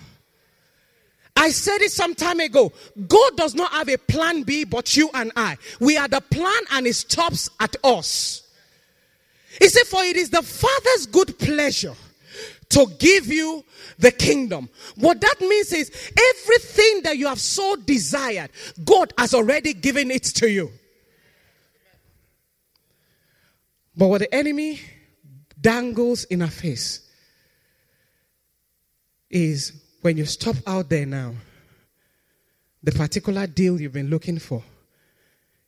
I 1.37 1.51
said 1.51 1.81
it 1.83 1.93
some 1.93 2.15
time 2.17 2.41
ago. 2.41 2.73
God 3.07 3.37
does 3.37 3.55
not 3.55 3.71
have 3.73 3.89
a 3.89 3.97
plan 3.97 4.43
B 4.43 4.65
but 4.65 4.97
you 4.97 5.09
and 5.15 5.31
I. 5.37 5.57
We 5.81 5.97
are 5.97 6.09
the 6.09 6.21
plan 6.21 6.63
and 6.73 6.87
it 6.87 6.95
stops 6.95 7.49
at 7.61 7.77
us. 7.85 8.43
He 9.61 9.69
said, 9.69 9.87
For 9.87 10.03
it 10.03 10.17
is 10.17 10.31
the 10.31 10.43
Father's 10.43 11.07
good 11.07 11.39
pleasure 11.39 11.95
to 12.71 12.87
give 12.99 13.27
you 13.27 13.65
the 13.99 14.11
kingdom. 14.11 14.69
What 14.97 15.21
that 15.21 15.37
means 15.41 15.73
is 15.73 15.91
everything 15.91 17.03
that 17.05 17.17
you 17.17 17.27
have 17.27 17.41
so 17.41 17.77
desired, 17.77 18.51
God 18.85 19.13
has 19.17 19.35
already 19.35 19.73
given 19.73 20.11
it 20.11 20.25
to 20.25 20.51
you. 20.51 20.71
But 23.97 24.09
what 24.09 24.21
the 24.21 24.33
enemy 24.33 24.81
dangles 25.61 26.25
in 26.25 26.43
our 26.43 26.51
face 26.51 27.01
is 29.31 29.73
when 30.03 30.17
you 30.17 30.25
stop 30.25 30.57
out 30.67 30.89
there 30.89 31.07
now, 31.07 31.35
the 32.83 32.93
particular 32.93 33.47
deal 33.47 33.81
you've 33.81 33.93
been 33.93 34.09
looking 34.09 34.39
for, 34.39 34.63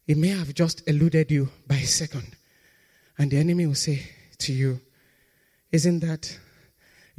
it 0.07 0.16
may 0.16 0.28
have 0.28 0.54
just 0.54 0.87
eluded 0.88 1.30
you 1.30 1.49
by 1.66 1.76
a 1.76 1.87
second. 1.87 2.37
And 3.19 3.30
the 3.30 3.38
enemy 3.38 3.66
will 3.66 3.75
say 3.75 4.02
to 4.38 4.52
you, 4.52 4.80
Isn't 5.73 6.00
that 6.00 6.38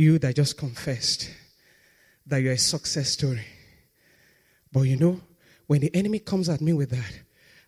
you 0.02 0.20
that 0.20 0.36
just 0.36 0.58
confessed 0.58 1.30
that 2.26 2.42
you're 2.42 2.54
a 2.54 2.58
success 2.58 3.10
story. 3.10 3.46
But 4.72 4.82
you 4.82 4.98
know, 4.98 5.22
when 5.68 5.82
the 5.82 5.96
enemy 5.96 6.20
comes 6.20 6.50
at 6.50 6.60
me 6.60 6.74
with 6.74 6.90
that, 6.90 7.14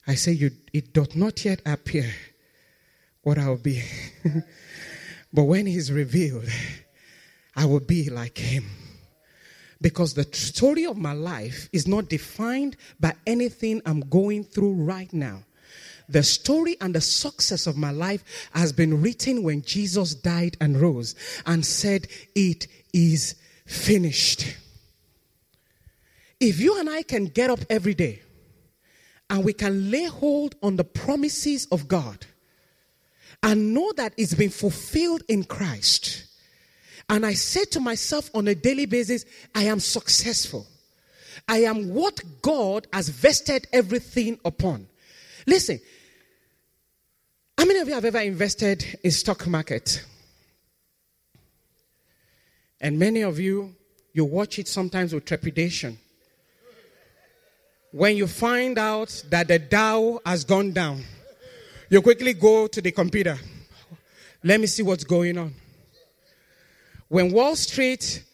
I 0.08 0.16
say, 0.16 0.34
you, 0.34 0.52
It 0.74 0.94
doth 0.94 1.16
not 1.16 1.46
yet 1.46 1.62
appear 1.66 2.12
what 3.22 3.38
I 3.38 3.48
will 3.48 3.58
be. 3.58 3.84
but 5.34 5.44
when 5.44 5.66
he's 5.66 5.92
revealed, 5.92 6.50
I 7.56 7.66
will 7.66 7.80
be 7.80 8.10
like 8.10 8.38
him. 8.38 8.66
Because 9.80 10.14
the 10.14 10.28
story 10.34 10.86
of 10.86 10.98
my 10.98 11.14
life 11.14 11.70
is 11.72 11.88
not 11.88 12.10
defined 12.10 12.78
by 13.00 13.14
anything 13.28 13.82
I'm 13.86 14.02
going 14.02 14.44
through 14.44 14.74
right 14.74 15.12
now. 15.14 15.44
The 16.10 16.24
story 16.24 16.78
and 16.82 16.94
the 16.94 17.02
success 17.02 17.68
of 17.68 17.78
my 17.78 17.92
life 17.92 18.50
has 18.54 18.72
been 18.74 19.02
written 19.02 19.44
when 19.44 19.62
Jesus 19.62 20.16
died 20.16 20.58
and 20.60 20.80
rose 20.80 21.16
and 21.46 21.66
said, 21.66 22.08
It 22.36 22.68
is 22.94 23.36
finished. 23.66 24.58
If 26.40 26.60
you 26.60 26.80
and 26.80 26.90
I 26.90 27.04
can 27.04 27.26
get 27.26 27.50
up 27.50 27.60
every 27.70 27.94
day 27.94 28.22
and 29.30 29.46
we 29.46 29.54
can 29.54 29.90
lay 29.90 30.06
hold 30.06 30.56
on 30.62 30.76
the 30.76 30.84
promises 30.84 31.68
of 31.72 31.88
God 31.88 32.26
and 33.42 33.74
know 33.74 33.94
that 33.94 34.14
it's 34.18 34.34
been 34.34 34.50
fulfilled 34.50 35.24
in 35.30 35.44
Christ, 35.46 36.26
And 37.10 37.26
I 37.26 37.34
say 37.34 37.66
to 37.66 37.80
myself 37.80 38.30
on 38.34 38.48
a 38.48 38.56
daily 38.56 38.86
basis, 38.86 39.26
I 39.54 39.64
am 39.64 39.80
successful. 39.80 40.66
I 41.48 41.60
am 41.60 41.94
what 41.94 42.22
God 42.42 42.88
has 42.94 43.10
vested 43.10 43.68
everything 43.74 44.40
upon. 44.46 44.88
Listen, 45.46 45.80
how 47.64 47.68
many 47.68 47.80
of 47.80 47.88
you 47.88 47.94
have 47.94 48.04
ever 48.04 48.20
invested 48.20 49.00
in 49.04 49.12
stock 49.12 49.48
market? 49.48 50.04
And 52.82 53.00
many 53.00 53.22
of 53.22 53.40
you, 53.40 53.74
you 54.12 54.26
watch 54.26 54.60
it 54.60 54.68
sometimes 54.68 55.14
with 55.14 55.24
trepidation. 55.24 55.98
When 57.94 58.18
you 58.18 58.28
find 58.28 58.78
out 58.78 59.24
that 59.30 59.48
the 59.48 59.60
Dow 59.60 60.20
has 60.26 60.44
gone 60.44 60.74
down, 60.74 61.06
you 61.90 62.02
quickly 62.02 62.34
go 62.34 62.68
to 62.68 62.82
the 62.82 62.92
computer. 62.92 63.40
Let 64.44 64.60
me 64.60 64.68
see 64.68 64.84
what's 64.84 65.06
going 65.06 65.38
on. 65.38 65.54
When 67.08 67.32
Wall 67.32 67.56
Street 67.56 68.26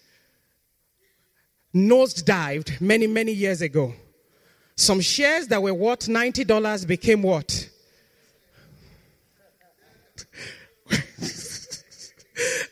nosedived 1.75 2.81
many, 2.81 3.05
many 3.05 3.33
years 3.33 3.61
ago, 3.61 3.93
some 4.75 5.01
shares 5.01 5.45
that 5.49 5.61
were 5.61 5.75
worth 5.75 6.07
$90 6.07 6.87
became 6.87 7.21
what? 7.21 7.69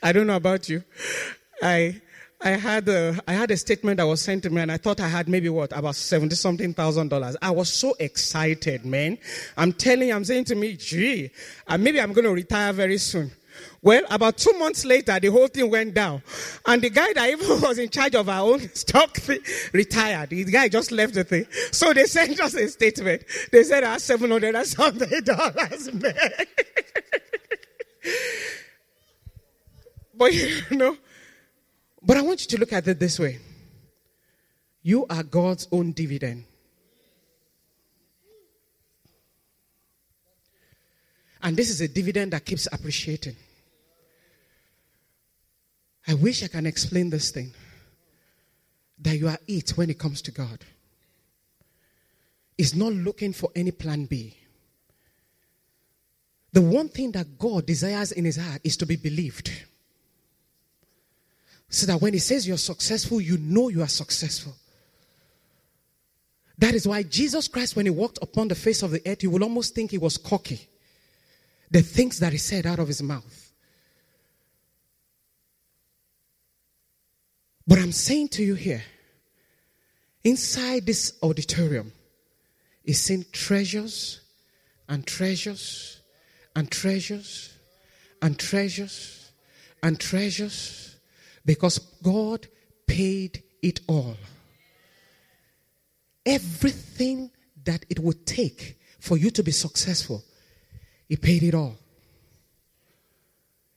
I 0.08 0.14
don't 0.14 0.26
know 0.26 0.38
about 0.38 0.70
you. 0.70 0.86
I 1.62 2.00
I 2.40 2.52
had 2.52 2.88
a 2.88 3.20
I 3.28 3.34
had 3.34 3.52
a 3.52 3.58
statement 3.58 3.98
that 3.98 4.08
was 4.08 4.22
sent 4.22 4.44
to 4.44 4.50
me, 4.50 4.62
and 4.62 4.72
I 4.72 4.78
thought 4.78 5.02
I 5.02 5.08
had 5.10 5.28
maybe 5.28 5.50
what 5.50 5.78
about 5.78 5.98
seventy 5.98 6.36
something 6.36 6.74
thousand 6.74 7.10
dollars. 7.10 7.36
I 7.42 7.52
was 7.52 7.68
so 7.68 7.94
excited, 8.00 8.86
man. 8.86 9.18
I'm 9.58 9.74
telling 9.74 10.08
you, 10.08 10.16
I'm 10.16 10.24
saying 10.24 10.46
to 10.46 10.56
me, 10.56 10.78
gee, 10.78 11.30
uh, 11.68 11.78
maybe 11.78 12.00
I'm 12.00 12.14
going 12.14 12.24
to 12.24 12.32
retire 12.32 12.72
very 12.72 12.98
soon. 13.00 13.32
Well, 13.82 14.02
about 14.10 14.38
two 14.38 14.58
months 14.58 14.86
later, 14.86 15.20
the 15.20 15.28
whole 15.28 15.48
thing 15.48 15.70
went 15.70 15.94
down, 15.94 16.24
and 16.66 16.82
the 16.82 16.90
guy 16.90 17.12
that 17.12 17.30
even 17.30 17.60
was 17.62 17.78
in 17.78 17.90
charge 17.90 18.16
of 18.16 18.30
our 18.30 18.50
own 18.50 18.62
stock 18.76 19.18
retired. 19.74 20.30
The 20.30 20.46
guy 20.46 20.70
just 20.70 20.94
left 20.94 21.16
the 21.16 21.26
thing. 21.26 21.48
So 21.74 21.92
they 21.92 22.06
sent 22.06 22.40
us 22.40 22.54
a 22.54 22.70
statement. 22.70 23.24
They 23.52 23.64
said 23.64 23.84
I 23.84 23.92
have 23.92 24.02
seven 24.02 24.32
hundred 24.32 24.56
and 24.56 24.66
something 24.66 25.22
dollars, 25.26 25.92
man. 25.92 26.32
But 30.18 30.34
you 30.72 30.78
know 30.78 30.98
but 32.02 32.18
I 32.18 32.22
want 32.22 32.42
you 32.42 32.48
to 32.48 32.60
look 32.60 32.74
at 32.74 32.88
it 32.88 33.00
this 33.00 33.20
way 33.20 33.40
you 34.88 35.06
are 35.10 35.22
God's 35.22 35.68
own 35.74 35.92
dividend. 35.92 36.46
And 41.44 41.58
this 41.58 41.70
is 41.70 41.82
a 41.82 41.90
dividend 41.90 42.32
that 42.32 42.46
keeps 42.46 42.70
appreciating. 42.72 43.36
I 46.08 46.14
wish 46.14 46.42
I 46.42 46.48
can 46.48 46.66
explain 46.66 47.10
this 47.10 47.32
thing 47.32 47.54
that 49.00 49.18
you 49.18 49.28
are 49.28 49.38
it 49.46 49.72
when 49.72 49.90
it 49.90 50.00
comes 50.00 50.22
to 50.22 50.32
God. 50.32 50.64
Is 52.58 52.74
not 52.74 52.94
looking 52.94 53.34
for 53.34 53.50
any 53.54 53.72
plan 53.72 54.06
B. 54.06 54.38
The 56.54 56.62
one 56.62 56.88
thing 56.88 57.12
that 57.12 57.38
God 57.38 57.66
desires 57.66 58.14
in 58.14 58.24
his 58.24 58.38
heart 58.38 58.62
is 58.64 58.78
to 58.78 58.86
be 58.86 58.96
believed. 58.96 59.52
So 61.70 61.86
that 61.88 62.02
when 62.02 62.14
he 62.14 62.20
says 62.20 62.48
you're 62.48 62.58
successful, 62.58 63.20
you 63.20 63.38
know 63.38 63.70
you 63.70 63.82
are 63.82 63.88
successful. 63.88 64.54
That 66.58 66.74
is 66.74 66.88
why 66.88 67.04
Jesus 67.04 67.48
Christ, 67.48 67.76
when 67.76 67.86
he 67.86 67.90
walked 67.92 68.20
upon 68.22 68.48
the 68.48 68.56
face 68.56 68.82
of 68.82 68.92
the 68.92 69.02
earth, 69.06 69.22
you 69.22 69.30
will 69.30 69.44
almost 69.44 69.76
think 69.76 69.92
he 69.92 69.98
was 69.98 70.18
cocky. 70.18 70.68
The 71.70 71.82
things 71.82 72.20
that 72.20 72.32
he 72.32 72.38
said 72.38 72.66
out 72.66 72.80
of 72.80 72.88
his 72.88 73.04
mouth. 73.04 73.52
But 77.68 77.80
I'm 77.80 77.92
saying 77.92 78.30
to 78.30 78.44
you 78.44 78.56
here, 78.56 78.84
inside 80.24 80.86
this 80.86 81.14
auditorium 81.22 81.92
is 82.86 83.02
seen 83.02 83.26
treasures 83.34 84.22
and 84.88 85.06
treasures 85.06 86.00
and 86.56 86.72
treasures 86.72 87.54
and 88.22 88.40
treasures 88.40 89.32
and 89.84 90.00
treasures 90.00 90.97
because 91.48 91.80
God 92.04 92.46
paid 92.86 93.42
it 93.64 93.80
all. 93.88 94.18
Everything 96.26 97.32
that 97.64 97.86
it 97.90 98.00
would 98.00 98.28
take 98.28 98.78
for 99.00 99.18
you 99.18 99.32
to 99.32 99.42
be 99.42 99.52
successful, 99.52 100.24
He 101.08 101.16
paid 101.16 101.44
it 101.44 101.56
all. 101.56 101.78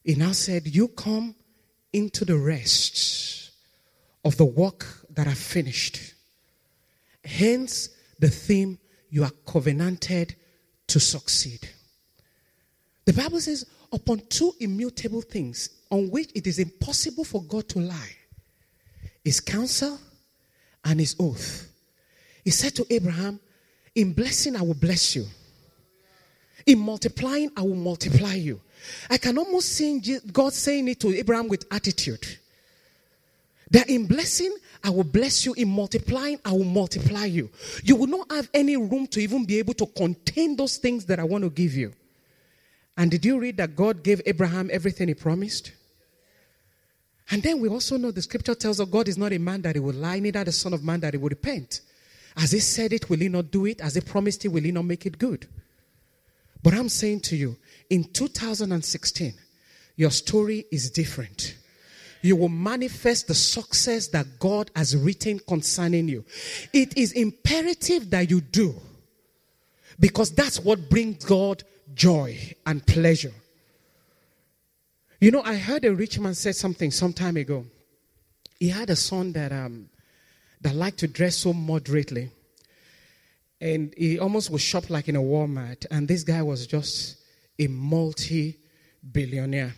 He 0.04 0.16
now 0.16 0.32
said, 0.32 0.66
You 0.66 0.88
come 0.88 1.36
into 1.92 2.24
the 2.24 2.36
rest 2.36 3.52
of 4.24 4.36
the 4.36 4.44
work 4.44 4.86
that 5.14 5.28
I've 5.28 5.38
finished. 5.38 6.14
Hence 7.24 7.90
the 8.18 8.28
theme, 8.28 8.78
you 9.10 9.22
are 9.22 9.32
covenanted 9.46 10.34
to 10.88 10.98
succeed. 10.98 11.68
The 13.04 13.12
Bible 13.12 13.40
says, 13.40 13.64
upon 13.92 14.22
two 14.28 14.52
immutable 14.60 15.20
things 15.20 15.70
on 15.90 16.10
which 16.10 16.30
it 16.34 16.46
is 16.46 16.58
impossible 16.58 17.24
for 17.24 17.42
God 17.42 17.68
to 17.70 17.80
lie 17.80 18.16
his 19.24 19.40
counsel 19.40 19.98
and 20.84 20.98
his 20.98 21.16
oath. 21.18 21.68
He 22.44 22.50
said 22.50 22.74
to 22.76 22.86
Abraham, 22.90 23.38
In 23.94 24.12
blessing, 24.12 24.56
I 24.56 24.62
will 24.62 24.74
bless 24.74 25.14
you. 25.14 25.26
In 26.66 26.78
multiplying, 26.78 27.50
I 27.56 27.62
will 27.62 27.74
multiply 27.74 28.34
you. 28.34 28.60
I 29.10 29.18
can 29.18 29.36
almost 29.38 29.68
see 29.72 30.00
God 30.32 30.52
saying 30.52 30.88
it 30.88 31.00
to 31.00 31.14
Abraham 31.14 31.48
with 31.48 31.66
attitude. 31.70 32.26
That 33.70 33.88
in 33.88 34.06
blessing, 34.06 34.54
I 34.82 34.90
will 34.90 35.04
bless 35.04 35.44
you. 35.44 35.52
In 35.54 35.68
multiplying, 35.68 36.38
I 36.44 36.52
will 36.52 36.64
multiply 36.64 37.26
you. 37.26 37.50
You 37.84 37.96
will 37.96 38.06
not 38.06 38.30
have 38.32 38.48
any 38.52 38.76
room 38.76 39.06
to 39.08 39.20
even 39.20 39.44
be 39.44 39.58
able 39.58 39.74
to 39.74 39.86
contain 39.86 40.56
those 40.56 40.78
things 40.78 41.04
that 41.06 41.20
I 41.20 41.24
want 41.24 41.44
to 41.44 41.50
give 41.50 41.74
you. 41.74 41.92
And 42.96 43.10
did 43.10 43.24
you 43.24 43.38
read 43.38 43.58
that 43.58 43.76
God 43.76 44.02
gave 44.02 44.20
Abraham 44.26 44.70
everything 44.72 45.08
he 45.08 45.14
promised? 45.14 45.72
And 47.30 47.42
then 47.42 47.60
we 47.60 47.68
also 47.68 47.96
know 47.96 48.10
the 48.10 48.22
scripture 48.22 48.54
tells 48.54 48.80
us 48.80 48.88
God 48.88 49.08
is 49.08 49.16
not 49.16 49.32
a 49.32 49.38
man 49.38 49.62
that 49.62 49.76
he 49.76 49.80
will 49.80 49.94
lie, 49.94 50.18
neither 50.18 50.44
the 50.44 50.52
son 50.52 50.74
of 50.74 50.82
man 50.82 51.00
that 51.00 51.14
he 51.14 51.18
will 51.18 51.28
repent. 51.28 51.80
As 52.36 52.52
he 52.52 52.60
said 52.60 52.92
it, 52.92 53.08
will 53.08 53.18
he 53.18 53.28
not 53.28 53.50
do 53.50 53.66
it? 53.66 53.80
As 53.80 53.94
he 53.94 54.00
promised 54.00 54.44
it, 54.44 54.48
will 54.48 54.62
he 54.62 54.72
not 54.72 54.84
make 54.84 55.06
it 55.06 55.18
good? 55.18 55.46
But 56.62 56.74
I'm 56.74 56.88
saying 56.88 57.20
to 57.20 57.36
you, 57.36 57.56
in 57.88 58.04
2016, 58.04 59.34
your 59.96 60.10
story 60.10 60.66
is 60.70 60.90
different. 60.90 61.56
You 62.22 62.36
will 62.36 62.48
manifest 62.48 63.28
the 63.28 63.34
success 63.34 64.08
that 64.08 64.38
God 64.38 64.70
has 64.76 64.96
written 64.96 65.38
concerning 65.38 66.08
you. 66.08 66.24
It 66.72 66.96
is 66.96 67.12
imperative 67.12 68.10
that 68.10 68.30
you 68.30 68.40
do 68.40 68.74
because 69.98 70.30
that's 70.32 70.60
what 70.60 70.90
brings 70.90 71.24
God 71.24 71.62
joy 71.94 72.54
and 72.66 72.86
pleasure. 72.86 73.32
You 75.20 75.30
know, 75.30 75.42
I 75.42 75.56
heard 75.56 75.84
a 75.84 75.94
rich 75.94 76.18
man 76.18 76.34
say 76.34 76.52
something 76.52 76.90
some 76.90 77.12
time 77.12 77.36
ago. 77.36 77.66
He 78.58 78.70
had 78.70 78.88
a 78.88 78.96
son 78.96 79.34
that 79.34 79.52
um, 79.52 79.90
that 80.62 80.74
liked 80.74 80.96
to 81.00 81.08
dress 81.08 81.36
so 81.36 81.52
moderately, 81.52 82.30
and 83.60 83.92
he 83.98 84.18
almost 84.18 84.50
was 84.50 84.62
shop 84.62 84.88
like 84.88 85.08
in 85.08 85.16
a 85.16 85.20
Walmart. 85.20 85.84
And 85.90 86.08
this 86.08 86.24
guy 86.24 86.40
was 86.40 86.66
just 86.66 87.18
a 87.58 87.66
multi-billionaire. 87.66 89.74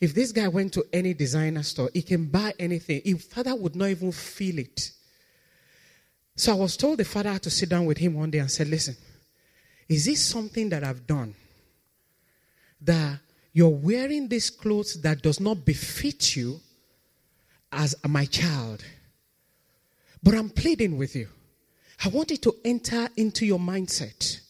If 0.00 0.12
this 0.12 0.32
guy 0.32 0.48
went 0.48 0.72
to 0.72 0.84
any 0.92 1.14
designer 1.14 1.62
store, 1.62 1.88
he 1.94 2.02
can 2.02 2.26
buy 2.26 2.52
anything. 2.58 3.00
His 3.04 3.24
father 3.24 3.54
would 3.54 3.76
not 3.76 3.90
even 3.90 4.10
feel 4.10 4.58
it. 4.58 4.90
So 6.34 6.50
I 6.50 6.56
was 6.56 6.76
told 6.76 6.98
the 6.98 7.04
father 7.04 7.30
had 7.30 7.44
to 7.44 7.50
sit 7.50 7.68
down 7.68 7.86
with 7.86 7.98
him 7.98 8.14
one 8.14 8.32
day 8.32 8.38
and 8.38 8.50
said, 8.50 8.66
"Listen, 8.66 8.96
is 9.88 10.06
this 10.06 10.20
something 10.20 10.68
that 10.70 10.82
I've 10.82 11.06
done 11.06 11.36
that 12.80 13.20
you're 13.54 13.68
wearing 13.70 14.28
these 14.28 14.50
clothes 14.50 15.00
that 15.02 15.22
does 15.22 15.38
not 15.40 15.64
befit 15.64 16.36
you 16.36 16.60
as 17.72 17.94
my 18.06 18.26
child. 18.26 18.84
But 20.22 20.34
I'm 20.34 20.50
pleading 20.50 20.98
with 20.98 21.14
you. 21.14 21.28
I 22.04 22.08
want 22.08 22.32
it 22.32 22.42
to 22.42 22.54
enter 22.64 23.08
into 23.16 23.46
your 23.46 23.60
mindset 23.60 24.40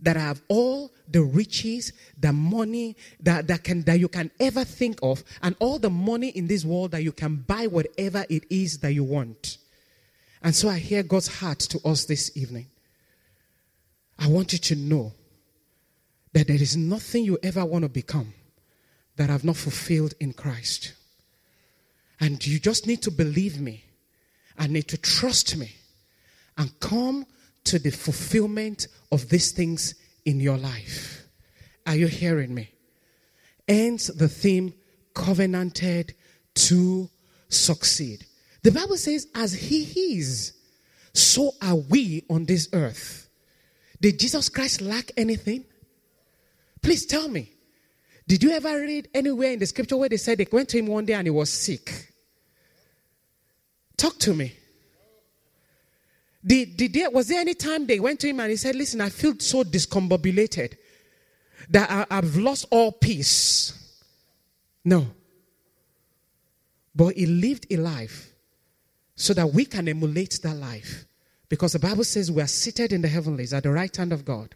that 0.00 0.16
I 0.16 0.20
have 0.20 0.42
all 0.48 0.90
the 1.06 1.22
riches, 1.22 1.92
the 2.18 2.32
money 2.32 2.96
that, 3.20 3.46
that, 3.48 3.62
can, 3.62 3.82
that 3.82 4.00
you 4.00 4.08
can 4.08 4.30
ever 4.40 4.64
think 4.64 4.98
of, 5.02 5.22
and 5.42 5.54
all 5.58 5.78
the 5.78 5.90
money 5.90 6.30
in 6.30 6.46
this 6.46 6.64
world 6.64 6.92
that 6.92 7.02
you 7.02 7.12
can 7.12 7.36
buy 7.36 7.66
whatever 7.66 8.24
it 8.30 8.44
is 8.50 8.78
that 8.78 8.94
you 8.94 9.04
want. 9.04 9.58
And 10.42 10.56
so 10.56 10.68
I 10.68 10.78
hear 10.78 11.02
God's 11.02 11.28
heart 11.40 11.60
to 11.60 11.80
us 11.86 12.06
this 12.06 12.34
evening. 12.36 12.66
I 14.18 14.28
want 14.28 14.54
you 14.54 14.58
to 14.58 14.76
know 14.76 15.12
that 16.32 16.46
there 16.46 16.56
is 16.56 16.76
nothing 16.76 17.24
you 17.24 17.38
ever 17.42 17.64
want 17.64 17.82
to 17.82 17.88
become 17.88 18.32
that 19.16 19.30
I've 19.30 19.44
not 19.44 19.56
fulfilled 19.56 20.14
in 20.20 20.32
Christ. 20.32 20.94
And 22.20 22.44
you 22.46 22.58
just 22.58 22.86
need 22.86 23.02
to 23.02 23.10
believe 23.10 23.60
me 23.60 23.84
and 24.58 24.72
need 24.72 24.88
to 24.88 24.96
trust 24.96 25.56
me 25.56 25.72
and 26.56 26.78
come 26.80 27.26
to 27.64 27.78
the 27.78 27.90
fulfillment 27.90 28.88
of 29.10 29.28
these 29.28 29.52
things 29.52 29.94
in 30.24 30.40
your 30.40 30.56
life. 30.56 31.26
Are 31.86 31.96
you 31.96 32.06
hearing 32.06 32.54
me? 32.54 32.70
Ends 33.68 34.06
the 34.08 34.28
theme 34.28 34.74
covenanted 35.14 36.14
to 36.54 37.10
succeed. 37.48 38.26
The 38.62 38.70
Bible 38.72 38.96
says, 38.96 39.26
as 39.34 39.52
He 39.52 40.14
is, 40.16 40.54
so 41.12 41.52
are 41.60 41.76
we 41.76 42.24
on 42.30 42.44
this 42.46 42.68
earth. 42.72 43.28
Did 44.00 44.18
Jesus 44.18 44.48
Christ 44.48 44.80
lack 44.80 45.12
anything? 45.16 45.64
Please 46.82 47.06
tell 47.06 47.28
me. 47.28 47.50
Did 48.26 48.42
you 48.42 48.50
ever 48.50 48.80
read 48.80 49.08
anywhere 49.14 49.52
in 49.52 49.58
the 49.58 49.66
scripture 49.66 49.96
where 49.96 50.08
they 50.08 50.16
said 50.16 50.38
they 50.38 50.46
went 50.50 50.68
to 50.70 50.78
him 50.78 50.86
one 50.86 51.04
day 51.04 51.14
and 51.14 51.26
he 51.26 51.30
was 51.30 51.50
sick? 51.50 52.12
Talk 53.96 54.18
to 54.20 54.34
me. 54.34 54.52
Did, 56.44 56.76
did 56.76 56.92
there, 56.92 57.10
was 57.10 57.28
there 57.28 57.40
any 57.40 57.54
time 57.54 57.86
they 57.86 58.00
went 58.00 58.20
to 58.20 58.28
him 58.28 58.40
and 58.40 58.50
he 58.50 58.56
said, 58.56 58.74
Listen, 58.74 59.00
I 59.00 59.10
feel 59.10 59.38
so 59.38 59.62
discombobulated 59.62 60.74
that 61.70 61.90
I, 61.90 62.06
I've 62.10 62.36
lost 62.36 62.66
all 62.70 62.90
peace? 62.90 63.78
No. 64.84 65.06
But 66.94 67.14
he 67.14 67.26
lived 67.26 67.66
a 67.70 67.76
life 67.76 68.32
so 69.14 69.34
that 69.34 69.52
we 69.52 69.64
can 69.64 69.88
emulate 69.88 70.40
that 70.42 70.56
life. 70.56 71.04
Because 71.48 71.74
the 71.74 71.78
Bible 71.78 72.04
says 72.04 72.30
we 72.30 72.42
are 72.42 72.48
seated 72.48 72.92
in 72.92 73.02
the 73.02 73.08
heavenlies 73.08 73.52
at 73.52 73.62
the 73.62 73.70
right 73.70 73.94
hand 73.94 74.12
of 74.12 74.24
God, 74.24 74.54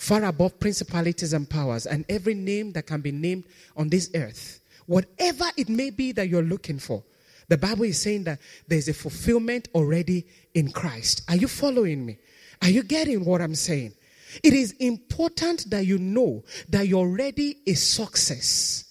far 0.00 0.24
above 0.24 0.58
principalities 0.58 1.34
and 1.34 1.48
powers, 1.48 1.84
and 1.84 2.06
every 2.08 2.32
name 2.32 2.72
that 2.72 2.86
can 2.86 3.02
be 3.02 3.12
named 3.12 3.44
on 3.76 3.90
this 3.90 4.10
earth. 4.14 4.58
Whatever 4.86 5.44
it 5.58 5.68
may 5.68 5.90
be 5.90 6.10
that 6.12 6.26
you're 6.26 6.42
looking 6.42 6.78
for, 6.78 7.02
the 7.48 7.58
Bible 7.58 7.84
is 7.84 8.00
saying 8.00 8.24
that 8.24 8.40
there's 8.66 8.88
a 8.88 8.94
fulfillment 8.94 9.68
already 9.74 10.26
in 10.54 10.72
Christ. 10.72 11.22
Are 11.28 11.36
you 11.36 11.46
following 11.46 12.06
me? 12.06 12.16
Are 12.62 12.70
you 12.70 12.82
getting 12.82 13.26
what 13.26 13.42
I'm 13.42 13.54
saying? 13.54 13.92
It 14.42 14.54
is 14.54 14.72
important 14.80 15.68
that 15.68 15.84
you 15.84 15.98
know 15.98 16.44
that 16.70 16.88
you're 16.88 17.00
already 17.00 17.58
a 17.66 17.74
success. 17.74 18.86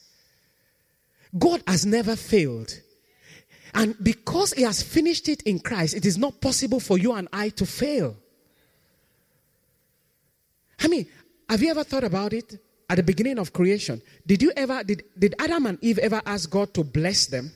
God 1.40 1.64
has 1.66 1.88
never 1.88 2.16
failed. 2.16 2.72
And 3.74 3.96
because 4.04 4.54
He 4.54 4.62
has 4.62 4.84
finished 4.84 5.28
it 5.28 5.42
in 5.42 5.58
Christ, 5.58 5.96
it 5.96 6.06
is 6.06 6.20
not 6.20 6.40
possible 6.40 6.80
for 6.80 7.00
you 7.00 7.14
and 7.14 7.28
I 7.34 7.50
to 7.50 7.66
fail. 7.66 8.16
I 10.80 10.88
mean, 10.88 11.08
have 11.50 11.62
you 11.62 11.70
ever 11.72 11.84
thought 11.84 12.04
about 12.04 12.34
it 12.34 12.58
at 12.90 12.96
the 12.96 13.04
beginning 13.04 13.38
of 13.38 13.54
creation? 13.54 14.02
Did 14.26 14.42
you 14.42 14.52
ever, 14.56 14.84
did, 14.84 15.04
did 15.18 15.36
Adam 15.40 15.66
and 15.66 15.78
Eve 15.82 16.00
ever 16.00 16.22
ask 16.26 16.50
God 16.50 16.74
to 16.76 16.84
bless 16.84 17.28
them? 17.28 17.52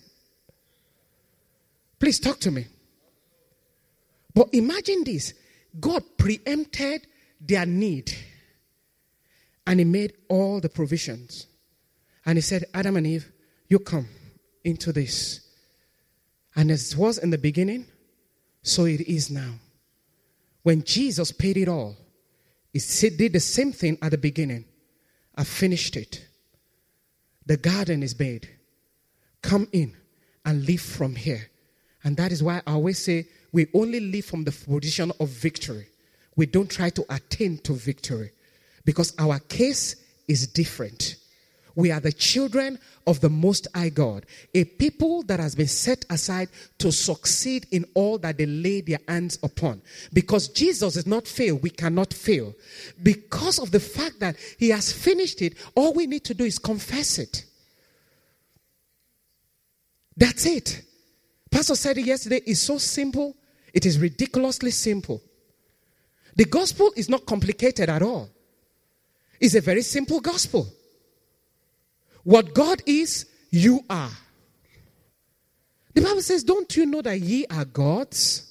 Please 1.99 2.19
talk 2.19 2.39
to 2.41 2.51
me. 2.51 2.67
But 4.33 4.49
imagine 4.53 5.03
this 5.03 5.33
God 5.79 6.03
preempted 6.17 7.07
their 7.39 7.65
need 7.65 8.11
and 9.65 9.79
He 9.79 9.85
made 9.85 10.13
all 10.27 10.59
the 10.59 10.69
provisions. 10.69 11.47
And 12.25 12.37
He 12.37 12.41
said, 12.41 12.65
Adam 12.73 12.97
and 12.97 13.07
Eve, 13.07 13.31
you 13.69 13.79
come 13.79 14.07
into 14.63 14.91
this. 14.91 15.41
And 16.55 16.71
as 16.71 16.93
it 16.93 16.97
was 16.97 17.17
in 17.17 17.29
the 17.29 17.37
beginning, 17.37 17.85
so 18.61 18.85
it 18.85 19.01
is 19.01 19.29
now. 19.29 19.53
When 20.63 20.83
Jesus 20.83 21.31
paid 21.31 21.57
it 21.57 21.67
all, 21.67 21.97
He 22.73 23.09
did 23.09 23.33
the 23.33 23.39
same 23.39 23.71
thing 23.71 23.99
at 24.01 24.11
the 24.11 24.17
beginning. 24.17 24.65
I 25.35 25.43
finished 25.43 25.95
it. 25.95 26.25
The 27.45 27.57
garden 27.57 28.01
is 28.01 28.17
made. 28.17 28.49
Come 29.41 29.67
in 29.71 29.95
and 30.43 30.65
live 30.65 30.81
from 30.81 31.15
here. 31.15 31.49
And 32.03 32.17
that 32.17 32.31
is 32.31 32.41
why 32.41 32.61
I 32.65 32.71
always 32.71 32.99
say 32.99 33.27
we 33.51 33.67
only 33.73 33.99
live 33.99 34.25
from 34.25 34.43
the 34.43 34.51
position 34.51 35.11
of 35.19 35.29
victory. 35.29 35.87
We 36.35 36.47
don't 36.47 36.69
try 36.69 36.89
to 36.89 37.05
attain 37.13 37.59
to 37.59 37.73
victory 37.73 38.31
because 38.85 39.13
our 39.19 39.39
case 39.39 39.95
is 40.27 40.47
different. 40.47 41.15
We 41.75 41.91
are 41.91 41.99
the 41.99 42.11
children 42.11 42.77
of 43.07 43.19
the 43.19 43.29
Most 43.29 43.67
High 43.73 43.89
God, 43.89 44.25
a 44.53 44.63
people 44.63 45.23
that 45.23 45.39
has 45.39 45.55
been 45.55 45.67
set 45.67 46.05
aside 46.09 46.49
to 46.77 46.91
succeed 46.91 47.65
in 47.71 47.85
all 47.95 48.17
that 48.19 48.37
they 48.37 48.45
lay 48.45 48.81
their 48.81 48.99
hands 49.07 49.39
upon. 49.41 49.81
Because 50.13 50.49
Jesus 50.49 50.93
did 50.93 51.07
not 51.07 51.27
fail, 51.27 51.55
we 51.55 51.71
cannot 51.71 52.13
fail. 52.13 52.53
Because 53.01 53.59
of 53.59 53.71
the 53.71 53.79
fact 53.79 54.19
that 54.19 54.35
He 54.59 54.69
has 54.69 54.91
finished 54.91 55.41
it, 55.41 55.55
all 55.75 55.93
we 55.93 56.05
need 56.05 56.23
to 56.25 56.33
do 56.33 56.43
is 56.43 56.59
confess 56.59 57.17
it. 57.17 57.45
That's 60.15 60.45
it. 60.45 60.83
Pastor 61.49 61.75
said 61.75 61.97
it 61.97 62.05
yesterday, 62.05 62.41
it's 62.45 62.59
so 62.59 62.77
simple, 62.77 63.35
it 63.73 63.85
is 63.85 63.99
ridiculously 63.99 64.71
simple. 64.71 65.21
The 66.35 66.45
gospel 66.45 66.91
is 66.95 67.09
not 67.09 67.25
complicated 67.25 67.89
at 67.89 68.01
all. 68.01 68.29
It's 69.39 69.55
a 69.55 69.61
very 69.61 69.81
simple 69.81 70.19
gospel. 70.19 70.67
What 72.23 72.53
God 72.53 72.81
is, 72.85 73.25
you 73.49 73.81
are. 73.89 74.11
The 75.93 76.01
Bible 76.01 76.21
says, 76.21 76.43
Don't 76.43 76.75
you 76.75 76.85
know 76.85 77.01
that 77.01 77.19
ye 77.19 77.45
are 77.49 77.65
gods? 77.65 78.49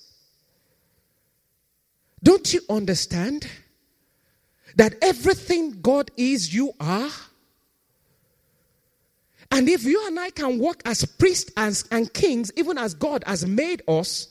Don't 2.22 2.52
you 2.54 2.60
understand 2.70 3.48
that 4.76 4.94
everything 5.02 5.80
God 5.80 6.10
is, 6.16 6.54
you 6.54 6.72
are? 6.78 7.10
And 9.50 9.68
if 9.68 9.84
you 9.84 10.06
and 10.06 10.18
I 10.18 10.30
can 10.30 10.58
walk 10.58 10.82
as 10.86 11.04
priests 11.04 11.50
and, 11.56 11.82
and 11.90 12.12
kings, 12.12 12.50
even 12.56 12.78
as 12.78 12.94
God 12.94 13.22
has 13.26 13.44
made 13.44 13.82
us, 13.86 14.28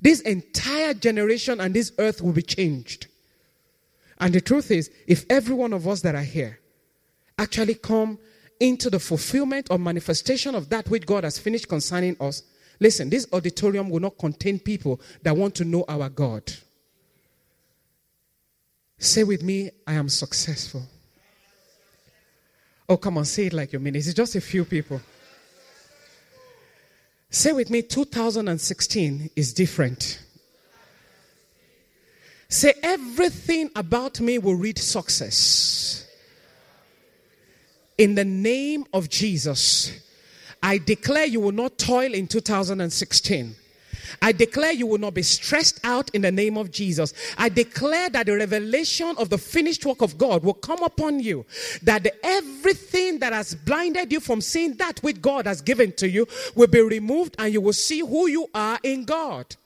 this 0.00 0.20
entire 0.22 0.92
generation 0.94 1.60
and 1.60 1.72
this 1.72 1.92
earth 1.98 2.20
will 2.20 2.32
be 2.32 2.42
changed. 2.42 3.06
And 4.18 4.34
the 4.34 4.40
truth 4.40 4.70
is, 4.70 4.90
if 5.06 5.24
every 5.30 5.54
one 5.54 5.72
of 5.72 5.86
us 5.86 6.00
that 6.00 6.14
are 6.14 6.22
here 6.22 6.58
actually 7.38 7.74
come 7.74 8.18
into 8.60 8.90
the 8.90 8.98
fulfillment 8.98 9.68
or 9.70 9.78
manifestation 9.78 10.54
of 10.54 10.68
that 10.70 10.88
which 10.88 11.06
God 11.06 11.24
has 11.24 11.38
finished 11.38 11.68
concerning 11.68 12.16
us, 12.20 12.42
listen, 12.80 13.10
this 13.10 13.26
auditorium 13.32 13.90
will 13.90 14.00
not 14.00 14.18
contain 14.18 14.58
people 14.58 15.00
that 15.22 15.36
want 15.36 15.54
to 15.56 15.64
know 15.64 15.84
our 15.88 16.08
God. 16.08 16.42
Say 18.98 19.24
with 19.24 19.42
me, 19.42 19.70
I 19.86 19.94
am 19.94 20.08
successful. 20.08 20.82
Oh, 22.88 22.96
come 22.96 23.18
on, 23.18 23.24
say 23.24 23.46
it 23.46 23.52
like 23.52 23.72
you 23.72 23.78
mean 23.78 23.96
it. 23.96 24.06
It's 24.06 24.14
just 24.14 24.36
a 24.36 24.40
few 24.40 24.64
people. 24.64 25.00
Say 27.28 27.52
with 27.52 27.68
me, 27.68 27.82
2016 27.82 29.30
is 29.36 29.52
different. 29.52 30.22
Say, 32.48 32.74
everything 32.82 33.70
about 33.74 34.20
me 34.20 34.38
will 34.38 34.54
read 34.54 34.78
success. 34.78 36.05
In 37.98 38.14
the 38.14 38.24
name 38.24 38.84
of 38.92 39.08
Jesus, 39.08 40.00
I 40.62 40.78
declare 40.78 41.24
you 41.24 41.40
will 41.40 41.52
not 41.52 41.78
toil 41.78 42.12
in 42.12 42.26
2016. 42.26 43.56
I 44.22 44.32
declare 44.32 44.72
you 44.72 44.86
will 44.86 44.98
not 44.98 45.14
be 45.14 45.22
stressed 45.22 45.80
out 45.84 46.10
in 46.14 46.22
the 46.22 46.30
name 46.30 46.56
of 46.56 46.70
Jesus. 46.70 47.12
I 47.36 47.48
declare 47.48 48.08
that 48.10 48.26
the 48.26 48.36
revelation 48.36 49.14
of 49.18 49.30
the 49.30 49.38
finished 49.38 49.84
work 49.84 50.02
of 50.02 50.16
God 50.16 50.44
will 50.44 50.54
come 50.54 50.82
upon 50.82 51.20
you. 51.20 51.44
That 51.82 52.06
everything 52.22 53.18
that 53.20 53.32
has 53.32 53.54
blinded 53.54 54.12
you 54.12 54.20
from 54.20 54.40
seeing 54.40 54.74
that 54.74 55.00
which 55.00 55.20
God 55.20 55.46
has 55.46 55.60
given 55.60 55.92
to 55.92 56.08
you 56.08 56.26
will 56.54 56.68
be 56.68 56.80
removed 56.80 57.34
and 57.38 57.52
you 57.52 57.60
will 57.60 57.72
see 57.72 58.00
who 58.00 58.28
you 58.28 58.48
are 58.54 58.78
in 58.82 59.04
God. 59.04 59.56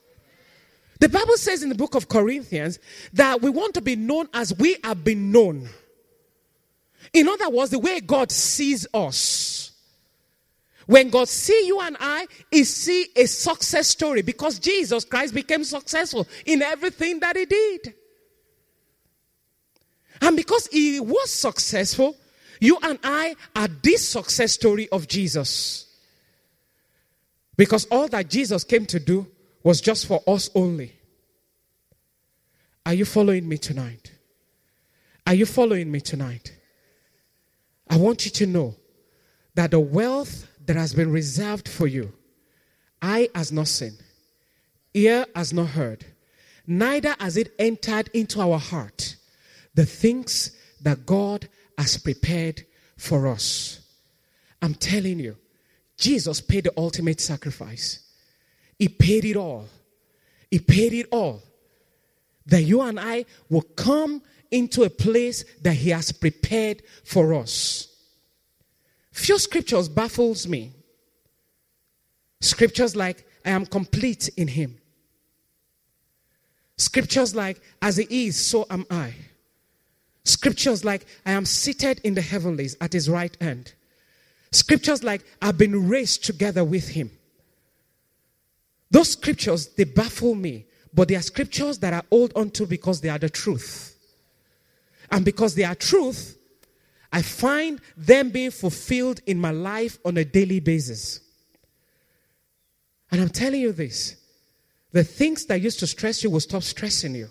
The 0.99 1.09
Bible 1.09 1.37
says 1.37 1.63
in 1.63 1.69
the 1.69 1.75
book 1.75 1.95
of 1.95 2.07
Corinthians 2.07 2.79
that 3.13 3.41
we 3.41 3.49
want 3.49 3.73
to 3.73 3.81
be 3.81 3.95
known 3.95 4.29
as 4.33 4.55
we 4.57 4.77
have 4.83 5.03
been 5.03 5.31
known. 5.31 5.69
In 7.13 7.27
other 7.27 7.49
words, 7.49 7.71
the 7.71 7.79
way 7.79 7.99
God 7.99 8.31
sees 8.31 8.87
us. 8.93 9.71
When 10.85 11.09
God 11.09 11.27
see 11.27 11.67
you 11.67 11.79
and 11.79 11.95
I, 11.99 12.25
He 12.49 12.63
see 12.63 13.07
a 13.15 13.25
success 13.25 13.87
story 13.87 14.21
because 14.21 14.59
Jesus 14.59 15.05
Christ 15.05 15.33
became 15.33 15.63
successful 15.63 16.27
in 16.45 16.61
everything 16.61 17.19
that 17.19 17.35
He 17.35 17.45
did. 17.45 17.93
And 20.21 20.35
because 20.35 20.67
He 20.67 20.99
was 20.99 21.31
successful, 21.31 22.15
you 22.59 22.77
and 22.81 22.99
I 23.03 23.35
are 23.55 23.67
this 23.67 24.07
success 24.07 24.53
story 24.53 24.87
of 24.89 25.07
Jesus. 25.07 25.87
Because 27.57 27.85
all 27.85 28.07
that 28.07 28.29
Jesus 28.29 28.63
came 28.63 28.85
to 28.87 28.99
do 28.99 29.27
was 29.63 29.81
just 29.81 30.07
for 30.07 30.21
us 30.27 30.49
only. 30.55 30.93
Are 32.85 32.93
you 32.93 33.05
following 33.05 33.47
me 33.47 33.57
tonight? 33.57 34.11
Are 35.27 35.35
you 35.35 35.45
following 35.45 35.91
me 35.91 36.01
tonight? 36.01 36.57
I 37.91 37.97
want 37.97 38.23
you 38.23 38.31
to 38.31 38.47
know 38.47 38.75
that 39.55 39.71
the 39.71 39.79
wealth 39.79 40.47
that 40.65 40.77
has 40.77 40.93
been 40.93 41.11
reserved 41.11 41.67
for 41.67 41.87
you. 41.87 42.13
Eye 43.01 43.29
has 43.35 43.51
not 43.51 43.67
seen, 43.67 43.97
ear 44.93 45.25
has 45.35 45.51
not 45.51 45.67
heard, 45.67 46.05
neither 46.65 47.15
has 47.19 47.35
it 47.35 47.53
entered 47.59 48.09
into 48.13 48.39
our 48.39 48.59
heart 48.59 49.17
the 49.73 49.85
things 49.85 50.55
that 50.81 51.05
God 51.05 51.49
has 51.77 51.97
prepared 51.97 52.65
for 52.95 53.27
us. 53.27 53.81
I'm 54.61 54.75
telling 54.75 55.19
you, 55.19 55.35
Jesus 55.97 56.39
paid 56.39 56.65
the 56.65 56.73
ultimate 56.77 57.19
sacrifice. 57.19 58.07
He 58.79 58.87
paid 58.87 59.25
it 59.25 59.35
all. 59.35 59.65
He 60.49 60.59
paid 60.59 60.93
it 60.93 61.07
all. 61.11 61.41
That 62.45 62.61
you 62.61 62.81
and 62.81 62.99
I 62.99 63.25
will 63.49 63.61
come 63.61 64.21
into 64.51 64.83
a 64.83 64.89
place 64.89 65.43
that 65.61 65.73
He 65.73 65.89
has 65.89 66.11
prepared 66.11 66.83
for 67.03 67.33
us. 67.33 67.87
Few 69.11 69.37
scriptures 69.37 69.89
baffles 69.89 70.47
me. 70.47 70.71
Scriptures 72.39 72.95
like, 72.95 73.25
I 73.45 73.51
am 73.51 73.65
complete 73.65 74.29
in 74.37 74.47
him. 74.47 74.77
Scriptures 76.77 77.35
like, 77.35 77.61
as 77.81 77.97
he 77.97 78.27
is, 78.27 78.43
so 78.43 78.65
am 78.69 78.85
I. 78.89 79.13
Scriptures 80.23 80.83
like, 80.83 81.05
I 81.25 81.33
am 81.33 81.45
seated 81.45 81.99
in 82.03 82.15
the 82.15 82.21
heavenlies 82.21 82.75
at 82.81 82.93
his 82.93 83.09
right 83.09 83.35
hand. 83.41 83.73
Scriptures 84.51 85.03
like, 85.03 85.23
I've 85.41 85.57
been 85.57 85.87
raised 85.87 86.23
together 86.23 86.63
with 86.63 86.89
him. 86.89 87.11
Those 88.89 89.11
scriptures, 89.11 89.67
they 89.67 89.85
baffle 89.85 90.35
me, 90.35 90.65
but 90.93 91.07
they 91.07 91.15
are 91.15 91.21
scriptures 91.21 91.77
that 91.79 91.93
I 91.93 92.01
hold 92.09 92.33
onto 92.35 92.65
because 92.65 93.01
they 93.01 93.09
are 93.09 93.19
the 93.19 93.29
truth. 93.29 93.90
And 95.11 95.25
because 95.25 95.55
they 95.55 95.65
are 95.65 95.75
truth, 95.75 96.37
I 97.11 97.21
find 97.21 97.81
them 97.97 98.29
being 98.29 98.51
fulfilled 98.51 99.19
in 99.25 99.37
my 99.37 99.51
life 99.51 99.99
on 100.05 100.17
a 100.17 100.23
daily 100.23 100.61
basis. 100.61 101.19
And 103.11 103.19
I'm 103.19 103.29
telling 103.29 103.59
you 103.59 103.73
this 103.73 104.15
the 104.93 105.03
things 105.03 105.45
that 105.45 105.61
used 105.61 105.79
to 105.79 105.87
stress 105.87 106.23
you 106.23 106.29
will 106.29 106.39
stop 106.39 106.63
stressing 106.63 107.15
you. 107.15 107.29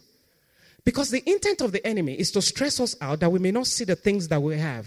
Because 0.84 1.10
the 1.10 1.22
intent 1.30 1.60
of 1.60 1.72
the 1.72 1.86
enemy 1.86 2.14
is 2.14 2.30
to 2.32 2.42
stress 2.42 2.80
us 2.80 2.96
out 3.00 3.20
that 3.20 3.30
we 3.30 3.38
may 3.38 3.50
not 3.50 3.66
see 3.66 3.84
the 3.84 3.96
things 3.96 4.28
that 4.28 4.42
we 4.42 4.58
have. 4.58 4.86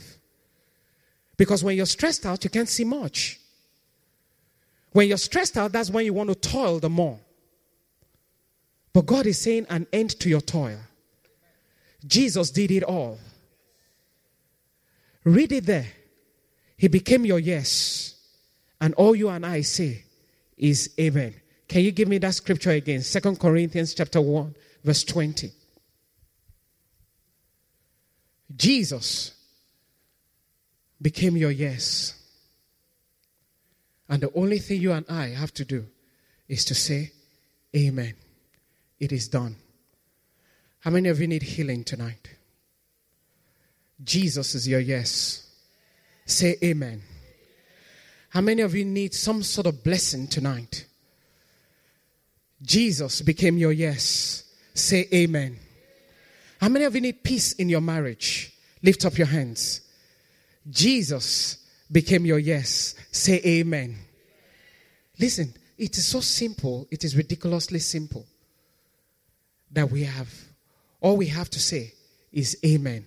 Because 1.38 1.64
when 1.64 1.76
you're 1.76 1.86
stressed 1.86 2.26
out, 2.26 2.44
you 2.44 2.50
can't 2.50 2.70
see 2.70 2.84
much. 2.84 3.40
When 4.92 5.08
you're 5.08 5.18
stressed 5.18 5.58
out, 5.58 5.72
that's 5.72 5.90
when 5.90 6.06
you 6.06 6.14
want 6.14 6.30
to 6.30 6.36
toil 6.36 6.80
the 6.80 6.90
more. 6.90 7.20
But 8.92 9.06
God 9.08 9.26
is 9.26 9.40
saying 9.40 9.66
an 9.70 9.88
end 9.92 10.20
to 10.20 10.30
your 10.30 10.42
toil. 10.42 10.80
Jesus 12.06 12.52
did 12.52 12.72
it 12.72 12.84
all. 12.84 13.18
Read 15.24 15.52
it 15.52 15.66
there. 15.66 15.88
He 16.78 16.88
became 16.88 17.26
your 17.26 17.40
yes. 17.40 18.16
And 18.82 18.94
all 18.96 19.16
you 19.16 19.30
and 19.30 19.46
I 19.46 19.62
say 19.62 20.04
is 20.58 20.94
amen. 21.00 21.36
Can 21.68 21.82
you 21.82 21.92
give 21.92 22.08
me 22.08 22.18
that 22.20 22.36
scripture 22.36 22.72
again? 22.72 23.02
Second 23.02 23.40
Corinthians 23.40 23.94
chapter 23.94 24.22
1, 24.22 24.54
verse 24.84 25.04
20. 25.04 25.52
Jesus 28.56 29.34
became 31.02 31.38
your 31.38 31.52
yes. 31.52 32.20
And 34.10 34.22
the 34.22 34.32
only 34.36 34.60
thing 34.60 34.82
you 34.82 34.92
and 34.92 35.06
I 35.10 35.30
have 35.30 35.54
to 35.56 35.66
do 35.66 35.86
is 36.48 36.66
to 36.66 36.76
say, 36.76 37.12
Amen. 37.76 38.14
It 39.00 39.12
is 39.12 39.28
done. 39.28 39.56
How 40.84 40.92
many 40.92 41.08
of 41.08 41.22
you 41.22 41.28
need 41.28 41.44
healing 41.44 41.86
tonight? 41.86 42.36
Jesus 44.04 44.54
is 44.54 44.68
your 44.68 44.82
yes. 44.82 45.50
Say 46.26 46.58
amen. 46.62 47.02
How 48.30 48.42
many 48.42 48.62
of 48.64 48.76
you 48.76 48.84
need 48.84 49.14
some 49.14 49.44
sort 49.44 49.66
of 49.66 49.82
blessing 49.82 50.28
tonight? 50.28 50.86
Jesus 52.62 53.22
became 53.22 53.58
your 53.58 53.72
yes. 53.72 54.44
Say 54.74 55.08
amen. 55.14 55.58
How 56.60 56.68
many 56.68 56.84
of 56.84 56.96
you 56.96 57.02
need 57.02 57.24
peace 57.24 57.54
in 57.54 57.70
your 57.70 57.82
marriage? 57.82 58.52
Lift 58.82 59.06
up 59.06 59.18
your 59.18 59.28
hands. 59.28 59.80
Jesus 60.70 61.66
became 61.90 62.26
your 62.26 62.40
yes. 62.40 62.96
Say 63.10 63.40
amen. 63.46 64.00
Listen, 65.18 65.54
it 65.78 65.98
is 65.98 66.06
so 66.06 66.20
simple, 66.20 66.90
it 66.92 67.06
is 67.06 67.16
ridiculously 67.16 67.80
simple 67.80 68.26
that 69.72 69.90
we 69.90 70.04
have. 70.04 70.30
All 71.04 71.18
we 71.18 71.28
have 71.28 71.50
to 71.50 71.60
say 71.60 71.94
is 72.32 72.58
amen 72.66 73.06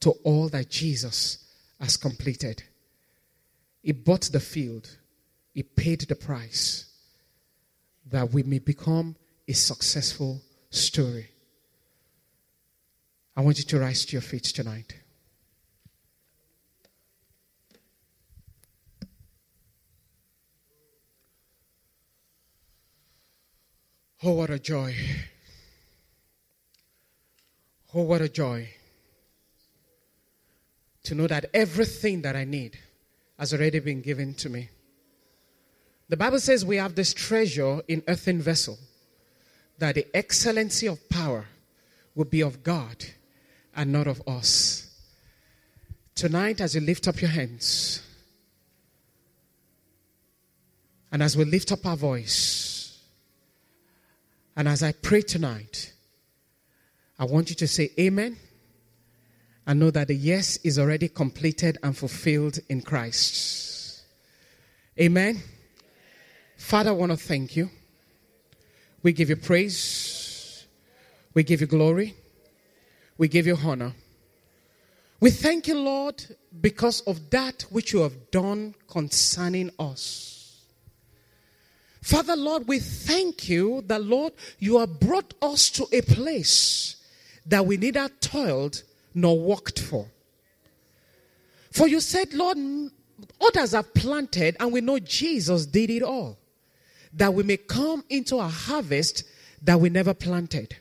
to 0.00 0.10
all 0.24 0.48
that 0.48 0.68
Jesus 0.68 1.38
has 1.80 1.96
completed. 1.96 2.64
He 3.80 3.92
bought 3.92 4.22
the 4.32 4.40
field, 4.40 4.98
He 5.54 5.62
paid 5.62 6.00
the 6.00 6.16
price 6.16 6.86
that 8.10 8.32
we 8.32 8.42
may 8.42 8.58
become 8.58 9.14
a 9.46 9.52
successful 9.52 10.42
story. 10.70 11.30
I 13.36 13.42
want 13.42 13.58
you 13.58 13.64
to 13.64 13.78
rise 13.78 14.04
to 14.06 14.12
your 14.12 14.22
feet 14.22 14.44
tonight. 14.44 14.96
Oh, 24.24 24.32
what 24.32 24.50
a 24.50 24.58
joy. 24.58 24.96
Oh, 27.94 28.02
what 28.02 28.22
a 28.22 28.28
joy 28.28 28.68
to 31.04 31.14
know 31.14 31.26
that 31.26 31.46
everything 31.52 32.22
that 32.22 32.36
I 32.36 32.44
need 32.44 32.78
has 33.38 33.52
already 33.52 33.80
been 33.80 34.00
given 34.00 34.34
to 34.34 34.48
me. 34.48 34.68
The 36.08 36.16
Bible 36.16 36.38
says 36.38 36.64
we 36.64 36.76
have 36.76 36.94
this 36.94 37.12
treasure 37.12 37.80
in 37.88 38.02
earthen 38.06 38.40
vessel, 38.40 38.78
that 39.78 39.94
the 39.94 40.06
excellency 40.14 40.86
of 40.86 41.08
power 41.08 41.46
will 42.14 42.24
be 42.24 42.42
of 42.42 42.62
God 42.62 43.04
and 43.74 43.92
not 43.92 44.06
of 44.06 44.22
us. 44.28 44.90
Tonight, 46.14 46.60
as 46.60 46.74
you 46.74 46.82
lift 46.82 47.08
up 47.08 47.20
your 47.20 47.30
hands, 47.30 48.02
and 51.10 51.22
as 51.22 51.36
we 51.36 51.44
lift 51.44 51.72
up 51.72 51.84
our 51.84 51.96
voice, 51.96 53.00
and 54.54 54.68
as 54.68 54.82
I 54.82 54.92
pray 54.92 55.22
tonight, 55.22 55.91
I 57.22 57.24
want 57.24 57.50
you 57.50 57.54
to 57.54 57.68
say 57.68 57.92
amen 58.00 58.36
and 59.64 59.78
know 59.78 59.92
that 59.92 60.08
the 60.08 60.14
yes 60.16 60.56
is 60.64 60.76
already 60.76 61.08
completed 61.08 61.78
and 61.80 61.96
fulfilled 61.96 62.58
in 62.68 62.80
Christ. 62.80 64.02
Amen. 64.98 65.40
Father, 66.56 66.90
I 66.90 66.94
want 66.94 67.12
to 67.12 67.16
thank 67.16 67.54
you. 67.54 67.70
We 69.04 69.12
give 69.12 69.30
you 69.30 69.36
praise. 69.36 70.66
We 71.32 71.44
give 71.44 71.60
you 71.60 71.68
glory. 71.68 72.16
We 73.16 73.28
give 73.28 73.46
you 73.46 73.56
honor. 73.64 73.92
We 75.20 75.30
thank 75.30 75.68
you, 75.68 75.78
Lord, 75.78 76.24
because 76.60 77.02
of 77.02 77.30
that 77.30 77.62
which 77.70 77.92
you 77.92 78.00
have 78.00 78.32
done 78.32 78.74
concerning 78.88 79.70
us. 79.78 80.60
Father, 82.00 82.34
Lord, 82.34 82.66
we 82.66 82.80
thank 82.80 83.48
you 83.48 83.84
that, 83.86 84.02
Lord, 84.02 84.32
you 84.58 84.80
have 84.80 84.98
brought 84.98 85.34
us 85.40 85.70
to 85.70 85.86
a 85.92 86.00
place 86.00 86.96
that 87.46 87.66
we 87.66 87.76
neither 87.76 88.08
toiled 88.20 88.82
nor 89.14 89.38
worked 89.38 89.80
for. 89.80 90.06
For 91.70 91.88
you 91.88 92.00
said, 92.00 92.32
Lord, 92.34 92.58
others 93.40 93.72
have 93.72 93.92
planted, 93.94 94.56
and 94.60 94.72
we 94.72 94.80
know 94.80 94.98
Jesus 94.98 95.66
did 95.66 95.90
it 95.90 96.02
all, 96.02 96.38
that 97.14 97.32
we 97.32 97.42
may 97.42 97.56
come 97.56 98.04
into 98.08 98.36
a 98.36 98.48
harvest 98.48 99.24
that 99.62 99.80
we 99.80 99.88
never 99.88 100.14
planted. 100.14 100.76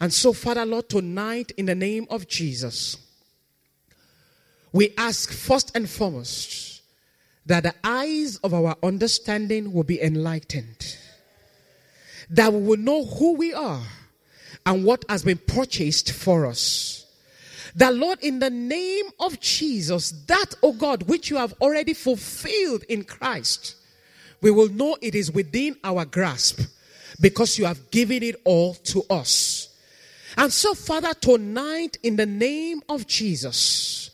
And 0.00 0.12
so, 0.12 0.32
Father, 0.32 0.64
Lord, 0.64 0.88
tonight, 0.88 1.52
in 1.56 1.66
the 1.66 1.74
name 1.74 2.06
of 2.10 2.28
Jesus, 2.28 2.96
we 4.72 4.94
ask 4.96 5.32
first 5.32 5.72
and 5.74 5.88
foremost 5.88 6.82
that 7.46 7.62
the 7.62 7.74
eyes 7.82 8.36
of 8.38 8.52
our 8.52 8.76
understanding 8.82 9.72
will 9.72 9.84
be 9.84 10.00
enlightened, 10.00 10.96
that 12.30 12.52
we 12.52 12.60
will 12.60 12.76
know 12.76 13.04
who 13.04 13.34
we 13.34 13.54
are 13.54 13.82
and 14.68 14.84
what 14.84 15.02
has 15.08 15.22
been 15.22 15.38
purchased 15.38 16.12
for 16.12 16.44
us. 16.44 17.06
That 17.74 17.94
Lord, 17.94 18.18
in 18.20 18.38
the 18.38 18.50
name 18.50 19.06
of 19.18 19.40
Jesus, 19.40 20.10
that, 20.26 20.54
oh 20.62 20.74
God, 20.74 21.04
which 21.04 21.30
you 21.30 21.36
have 21.36 21.54
already 21.62 21.94
fulfilled 21.94 22.84
in 22.86 23.04
Christ, 23.04 23.76
we 24.42 24.50
will 24.50 24.68
know 24.68 24.98
it 25.00 25.14
is 25.14 25.32
within 25.32 25.76
our 25.82 26.04
grasp 26.04 26.60
because 27.18 27.58
you 27.58 27.64
have 27.64 27.90
given 27.90 28.22
it 28.22 28.36
all 28.44 28.74
to 28.74 29.04
us. 29.08 29.74
And 30.36 30.52
so, 30.52 30.74
Father, 30.74 31.14
tonight, 31.14 31.96
in 32.02 32.16
the 32.16 32.26
name 32.26 32.82
of 32.90 33.06
Jesus, 33.06 34.10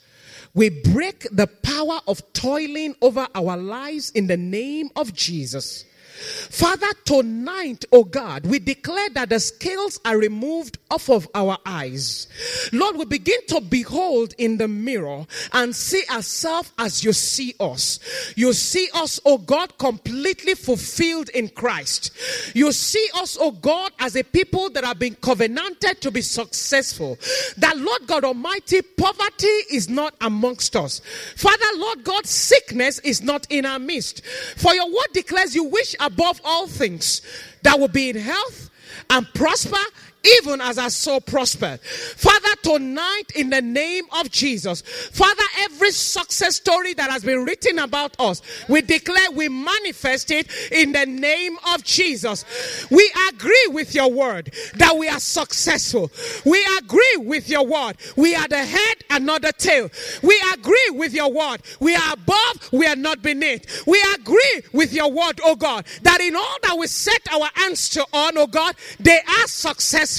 we 0.54 0.68
break 0.68 1.26
the 1.32 1.48
power 1.48 1.98
of 2.06 2.32
toiling 2.32 2.94
over 3.02 3.26
our 3.34 3.56
lives 3.56 4.10
in 4.10 4.28
the 4.28 4.36
name 4.36 4.90
of 4.94 5.12
Jesus. 5.14 5.84
Father, 6.14 6.86
tonight, 7.04 7.84
oh 7.92 8.04
God, 8.04 8.46
we 8.46 8.58
declare 8.58 9.10
that 9.10 9.30
the 9.30 9.40
scales 9.40 10.00
are 10.04 10.16
removed 10.16 10.78
off 10.90 11.10
of 11.10 11.28
our 11.34 11.58
eyes. 11.66 12.28
Lord, 12.72 12.96
we 12.96 13.04
begin 13.04 13.40
to 13.48 13.60
behold 13.60 14.34
in 14.38 14.58
the 14.58 14.68
mirror 14.68 15.26
and 15.52 15.74
see 15.74 16.02
ourselves 16.10 16.72
as 16.78 17.04
you 17.04 17.12
see 17.12 17.54
us. 17.58 17.98
You 18.36 18.52
see 18.52 18.88
us, 18.94 19.18
oh 19.24 19.38
God, 19.38 19.76
completely 19.78 20.54
fulfilled 20.54 21.30
in 21.30 21.48
Christ. 21.48 22.12
You 22.54 22.72
see 22.72 23.08
us, 23.16 23.36
oh 23.40 23.50
God, 23.50 23.92
as 23.98 24.16
a 24.16 24.22
people 24.22 24.70
that 24.70 24.84
have 24.84 24.98
been 24.98 25.16
covenanted 25.16 26.00
to 26.00 26.10
be 26.10 26.22
successful. 26.22 27.18
That, 27.56 27.76
Lord 27.76 28.06
God 28.06 28.24
Almighty, 28.24 28.82
poverty 28.82 29.46
is 29.72 29.88
not 29.88 30.14
amongst 30.20 30.76
us. 30.76 31.00
Father, 31.36 31.66
Lord 31.76 32.04
God, 32.04 32.26
sickness 32.26 32.98
is 33.00 33.22
not 33.22 33.46
in 33.50 33.66
our 33.66 33.78
midst. 33.78 34.24
For 34.56 34.72
your 34.74 34.86
word 34.86 35.08
declares 35.12 35.54
you 35.54 35.64
wish 35.64 35.96
above 36.04 36.40
all 36.44 36.66
things 36.66 37.22
that 37.62 37.78
will 37.78 37.88
be 37.88 38.10
in 38.10 38.16
health 38.16 38.70
and 39.10 39.26
prosper 39.34 39.76
even 40.24 40.60
as 40.60 40.78
our 40.78 40.90
soul 40.90 41.20
prospered. 41.20 41.80
Father, 41.80 42.54
tonight 42.62 43.24
in 43.34 43.50
the 43.50 43.62
name 43.62 44.04
of 44.18 44.30
Jesus, 44.30 44.82
Father, 44.82 45.42
every 45.60 45.90
success 45.90 46.56
story 46.56 46.94
that 46.94 47.10
has 47.10 47.24
been 47.24 47.44
written 47.44 47.78
about 47.78 48.14
us, 48.18 48.42
we 48.68 48.80
declare 48.80 49.30
we 49.32 49.48
manifest 49.48 50.30
it 50.30 50.48
in 50.72 50.92
the 50.92 51.06
name 51.06 51.56
of 51.72 51.84
Jesus. 51.84 52.44
We 52.90 53.10
agree 53.28 53.68
with 53.70 53.94
your 53.94 54.10
word 54.10 54.52
that 54.76 54.96
we 54.96 55.08
are 55.08 55.20
successful. 55.20 56.10
We 56.44 56.64
agree 56.78 57.16
with 57.18 57.48
your 57.48 57.66
word. 57.66 57.96
We 58.16 58.34
are 58.34 58.48
the 58.48 58.64
head 58.64 58.96
and 59.10 59.26
not 59.26 59.42
the 59.42 59.52
tail. 59.52 59.90
We 60.22 60.40
agree 60.54 60.90
with 60.92 61.12
your 61.12 61.30
word. 61.30 61.62
We 61.80 61.94
are 61.94 62.14
above, 62.14 62.70
we 62.72 62.86
are 62.86 62.96
not 62.96 63.22
beneath. 63.22 63.86
We 63.86 64.02
agree 64.14 64.62
with 64.72 64.92
your 64.92 65.10
word, 65.10 65.40
oh 65.44 65.56
God, 65.56 65.86
that 66.02 66.20
in 66.20 66.36
all 66.36 66.58
that 66.62 66.76
we 66.78 66.86
set 66.86 67.20
our 67.32 67.48
hands 67.54 67.88
to 67.90 68.06
on, 68.12 68.38
oh 68.38 68.46
God, 68.46 68.74
they 69.00 69.18
are 69.18 69.48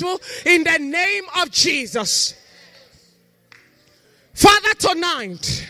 in 0.01 0.63
the 0.63 0.77
name 0.79 1.23
of 1.38 1.51
Jesus. 1.51 2.34
Father, 4.34 4.73
tonight 4.77 5.67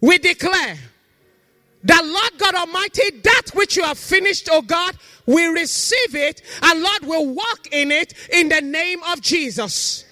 we 0.00 0.18
declare 0.18 0.76
that 1.84 2.04
Lord 2.04 2.38
God 2.38 2.54
Almighty, 2.54 3.10
that 3.22 3.50
which 3.54 3.76
you 3.76 3.84
have 3.84 3.98
finished, 3.98 4.48
oh 4.50 4.62
God, 4.62 4.96
we 5.26 5.46
receive 5.46 6.14
it 6.14 6.42
and 6.62 6.82
Lord 6.82 7.02
will 7.02 7.34
walk 7.34 7.68
in 7.70 7.90
it 7.90 8.14
in 8.32 8.48
the 8.48 8.60
name 8.60 9.00
of 9.04 9.20
Jesus. 9.20 10.05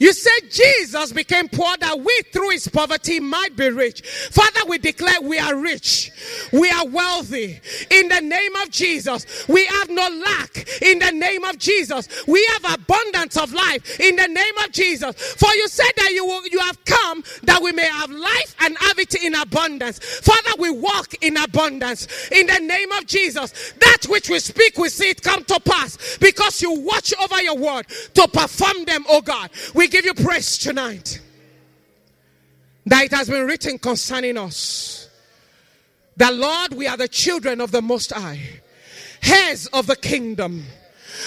You 0.00 0.14
said 0.14 0.50
Jesus 0.50 1.12
became 1.12 1.46
poor 1.48 1.76
that 1.78 2.00
we 2.00 2.22
through 2.32 2.50
his 2.50 2.66
poverty 2.66 3.20
might 3.20 3.54
be 3.54 3.68
rich. 3.68 4.00
Father, 4.30 4.60
we 4.66 4.78
declare 4.78 5.20
we 5.20 5.38
are 5.38 5.54
rich. 5.54 6.10
We 6.54 6.70
are 6.70 6.86
wealthy 6.86 7.60
in 7.90 8.08
the 8.08 8.20
name 8.22 8.56
of 8.56 8.70
Jesus. 8.70 9.46
We 9.46 9.66
have 9.66 9.90
no 9.90 10.08
lack 10.08 10.66
in 10.80 11.00
the 11.00 11.12
name 11.12 11.44
of 11.44 11.58
Jesus. 11.58 12.08
We 12.26 12.42
have 12.52 12.80
abundance 12.80 13.36
of 13.36 13.52
life 13.52 14.00
in 14.00 14.16
the 14.16 14.26
name 14.26 14.56
of 14.64 14.72
Jesus. 14.72 15.14
For 15.34 15.50
you 15.54 15.68
said 15.68 15.92
that 15.98 16.12
you 16.12 16.24
will, 16.24 16.46
you 16.46 16.60
have 16.60 16.82
come 16.86 17.22
that 17.42 17.60
we 17.62 17.72
may 17.72 17.86
have 17.86 18.10
life 18.10 18.56
and 18.60 18.78
have 18.78 18.98
it 18.98 19.14
in 19.22 19.34
abundance. 19.34 19.98
Father, 19.98 20.50
we 20.58 20.70
walk 20.70 21.12
in 21.20 21.36
abundance 21.36 22.08
in 22.30 22.46
the 22.46 22.60
name 22.60 22.90
of 22.92 23.04
Jesus. 23.04 23.74
That 23.80 24.06
which 24.08 24.30
we 24.30 24.38
speak, 24.38 24.78
we 24.78 24.88
see 24.88 25.10
it 25.10 25.22
come 25.22 25.44
to 25.44 25.60
pass 25.60 26.16
because 26.22 26.62
you 26.62 26.72
watch 26.80 27.12
over 27.22 27.42
your 27.42 27.58
word 27.58 27.86
to 28.14 28.26
perform 28.28 28.86
them, 28.86 29.04
oh 29.06 29.20
God. 29.20 29.50
We 29.74 29.89
give 29.90 30.04
you 30.04 30.14
praise 30.14 30.56
tonight 30.56 31.20
that 32.86 33.04
it 33.04 33.12
has 33.12 33.28
been 33.28 33.46
written 33.46 33.78
concerning 33.78 34.38
us. 34.38 35.08
That 36.16 36.34
Lord, 36.34 36.74
we 36.74 36.86
are 36.86 36.96
the 36.96 37.08
children 37.08 37.60
of 37.60 37.70
the 37.70 37.82
Most 37.82 38.12
High, 38.12 38.40
heirs 39.22 39.66
of 39.68 39.86
the 39.86 39.96
kingdom. 39.96 40.64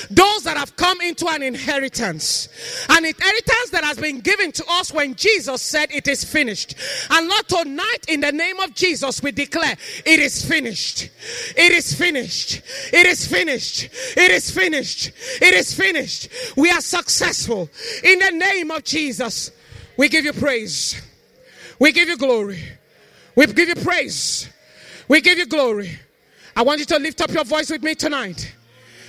Those 0.10 0.44
that 0.44 0.58
have 0.58 0.76
come 0.76 1.02
into 1.02 1.28
an 1.28 1.44
inheritance, 1.44 2.50
an 2.90 3.06
inheritance 3.06 3.70
that 3.72 3.84
has 3.84 3.98
been 3.98 4.20
given 4.20 4.52
to 4.54 4.66
us 4.70 4.94
when 4.94 5.16
Jesus 5.16 5.62
said 5.62 5.92
it 5.92 6.08
is 6.08 6.24
finished. 6.24 6.76
And 7.10 7.28
Lord, 7.28 7.48
tonight 7.48 8.06
in 8.08 8.22
the 8.22 8.32
name 8.32 8.60
of 8.60 8.74
Jesus, 8.74 9.22
we 9.22 9.32
declare 9.32 9.76
it 10.06 10.20
is 10.20 10.46
finished. 10.46 11.10
It 11.56 11.72
is 11.72 11.94
finished. 11.94 12.62
It 12.92 13.06
is 13.06 13.28
finished. 13.28 13.90
It 14.18 14.32
is 14.32 14.52
finished. 14.52 15.12
It 15.42 15.54
is 15.54 15.74
finished. 15.74 16.30
We 16.56 16.70
are 16.72 16.82
successful 16.82 17.70
in 18.04 18.20
the 18.20 18.32
name 18.32 18.72
of 18.72 18.84
Jesus. 18.84 19.52
We 19.98 20.10
give 20.10 20.26
you 20.26 20.34
praise. 20.34 21.02
We 21.80 21.92
give 21.92 22.10
you 22.10 22.18
glory. 22.18 22.64
We 23.36 23.48
give 23.48 23.70
you 23.70 23.76
praise. 23.76 24.50
We 25.08 25.22
give 25.22 25.38
you 25.38 25.46
glory. 25.46 26.00
I 26.56 26.62
want 26.62 26.80
you 26.80 26.86
to 26.86 27.00
lift 27.00 27.22
up 27.22 27.32
your 27.32 27.44
voice 27.44 27.70
with 27.70 27.84
me 27.84 27.96
tonight. 27.96 28.54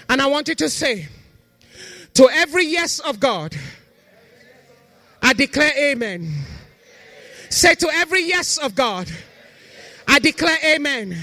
And 0.08 0.20
I 0.20 0.26
want 0.26 0.48
you 0.48 0.54
to 0.56 0.68
say, 0.68 1.08
to 2.14 2.28
every 2.30 2.66
yes 2.66 3.00
of 3.00 3.18
God, 3.18 3.54
I 5.22 5.32
declare 5.32 5.72
amen. 5.76 6.32
Say 7.50 7.74
to 7.74 7.88
every 7.88 8.26
yes 8.26 8.58
of 8.58 8.74
God, 8.74 9.10
I 10.06 10.18
declare 10.18 10.58
amen. 10.64 11.16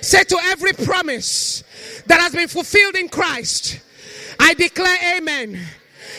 Say 0.00 0.24
to 0.24 0.38
every 0.44 0.72
promise 0.72 1.64
that 2.06 2.20
has 2.20 2.34
been 2.34 2.48
fulfilled 2.48 2.94
in 2.94 3.08
Christ, 3.08 3.80
I 4.38 4.54
declare 4.54 5.16
amen. 5.16 5.60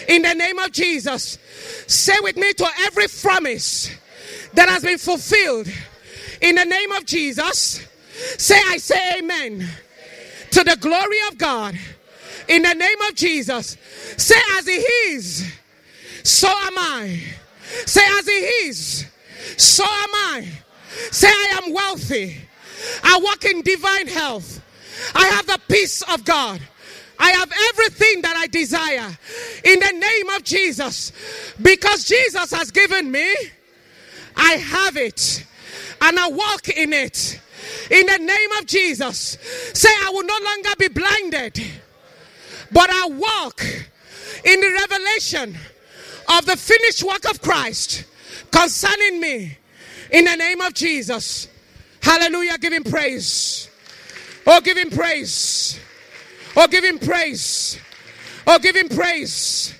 In 0.07 0.21
the 0.21 0.33
name 0.33 0.59
of 0.59 0.71
Jesus, 0.71 1.37
say 1.87 2.15
with 2.21 2.35
me 2.35 2.53
to 2.53 2.67
every 2.81 3.07
promise 3.07 3.89
that 4.53 4.69
has 4.69 4.83
been 4.83 4.97
fulfilled. 4.97 5.67
In 6.41 6.55
the 6.55 6.65
name 6.65 6.91
of 6.91 7.05
Jesus, 7.05 7.85
say, 8.37 8.59
I 8.67 8.77
say 8.77 9.19
amen 9.19 9.67
to 10.51 10.63
the 10.63 10.77
glory 10.79 11.17
of 11.29 11.37
God. 11.37 11.75
In 12.47 12.63
the 12.63 12.73
name 12.73 13.01
of 13.09 13.15
Jesus, 13.15 13.77
say, 14.17 14.39
as 14.57 14.67
He 14.67 14.73
is, 14.73 15.53
so 16.23 16.47
am 16.47 16.77
I. 16.77 17.21
Say, 17.85 18.01
as 18.19 18.27
He 18.27 18.31
is, 18.67 19.05
so 19.57 19.83
am 19.83 20.09
I. 20.13 20.47
Say, 21.11 21.27
I 21.27 21.61
am 21.63 21.73
wealthy. 21.73 22.37
I 23.03 23.19
walk 23.21 23.45
in 23.45 23.61
divine 23.61 24.07
health. 24.07 24.61
I 25.15 25.25
have 25.27 25.47
the 25.47 25.59
peace 25.67 26.01
of 26.03 26.23
God. 26.25 26.61
I 27.19 27.31
have 27.31 27.51
everything 27.69 28.21
that 28.23 28.35
I 28.35 28.47
desire 28.47 29.17
in 29.63 29.79
the 29.79 29.91
name 29.93 30.29
of 30.35 30.43
Jesus. 30.43 31.11
Because 31.61 32.05
Jesus 32.05 32.51
has 32.51 32.71
given 32.71 33.11
me, 33.11 33.33
I 34.35 34.53
have 34.53 34.97
it 34.97 35.45
and 36.01 36.19
I 36.19 36.27
walk 36.29 36.69
in 36.69 36.91
it. 36.93 37.39
In 37.89 38.05
the 38.05 38.17
name 38.17 38.51
of 38.59 38.65
Jesus, 38.65 39.37
say, 39.73 39.89
I 39.89 40.09
will 40.13 40.25
no 40.25 40.37
longer 40.43 40.69
be 40.77 40.87
blinded, 40.89 41.63
but 42.73 42.89
I 42.89 43.07
walk 43.07 43.63
in 44.43 44.59
the 44.59 44.85
revelation 44.89 45.55
of 46.37 46.45
the 46.45 46.57
finished 46.57 47.03
work 47.03 47.29
of 47.29 47.41
Christ 47.41 48.05
concerning 48.51 49.19
me. 49.19 49.57
In 50.11 50.25
the 50.25 50.35
name 50.35 50.61
of 50.61 50.73
Jesus. 50.73 51.47
Hallelujah. 52.01 52.57
Give 52.57 52.73
him 52.73 52.83
praise. 52.83 53.69
Oh, 54.45 54.61
give 54.61 54.77
him 54.77 54.89
praise. 54.89 55.79
Oh, 56.55 56.67
give 56.67 56.83
him 56.83 56.99
praise. 56.99 57.79
Oh, 58.45 58.59
give 58.59 58.75
him 58.75 58.89
praise. 58.89 59.73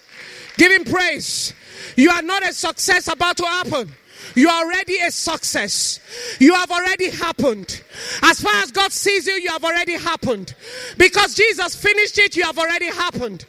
Give 0.57 0.71
him 0.71 0.85
praise. 0.85 1.53
You 1.95 2.09
are 2.09 2.21
not 2.21 2.47
a 2.47 2.53
success 2.53 3.07
about 3.07 3.37
to 3.37 3.45
happen. 3.45 3.91
You 4.35 4.49
are 4.49 4.65
already 4.65 4.97
a 4.99 5.11
success. 5.11 5.99
You 6.39 6.53
have 6.55 6.71
already 6.71 7.09
happened. 7.09 7.81
As 8.21 8.41
far 8.41 8.55
as 8.63 8.71
God 8.71 8.91
sees 8.91 9.27
you, 9.27 9.33
you 9.33 9.49
have 9.49 9.63
already 9.63 9.93
happened. 9.93 10.55
Because 10.97 11.35
Jesus 11.35 11.75
finished 11.75 12.17
it, 12.17 12.35
you 12.35 12.43
have 12.43 12.57
already 12.57 12.87
happened. 12.87 13.45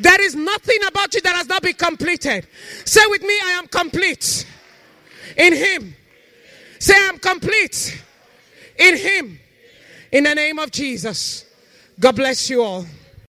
There 0.00 0.20
is 0.20 0.34
nothing 0.34 0.78
about 0.86 1.14
you 1.14 1.20
that 1.22 1.36
has 1.36 1.48
not 1.48 1.62
been 1.62 1.74
completed. 1.74 2.46
Say 2.84 3.02
with 3.08 3.22
me, 3.22 3.34
I 3.44 3.52
am 3.52 3.66
complete 3.66 4.46
in 5.36 5.52
Him. 5.52 5.94
Say, 6.78 6.94
I'm 6.96 7.18
complete 7.18 8.02
in 8.78 8.96
Him. 8.96 9.40
In 10.12 10.24
the 10.24 10.34
name 10.34 10.58
of 10.58 10.70
Jesus. 10.70 11.44
God 11.98 12.16
bless 12.16 12.50
you 12.50 12.62
all. 12.62 12.86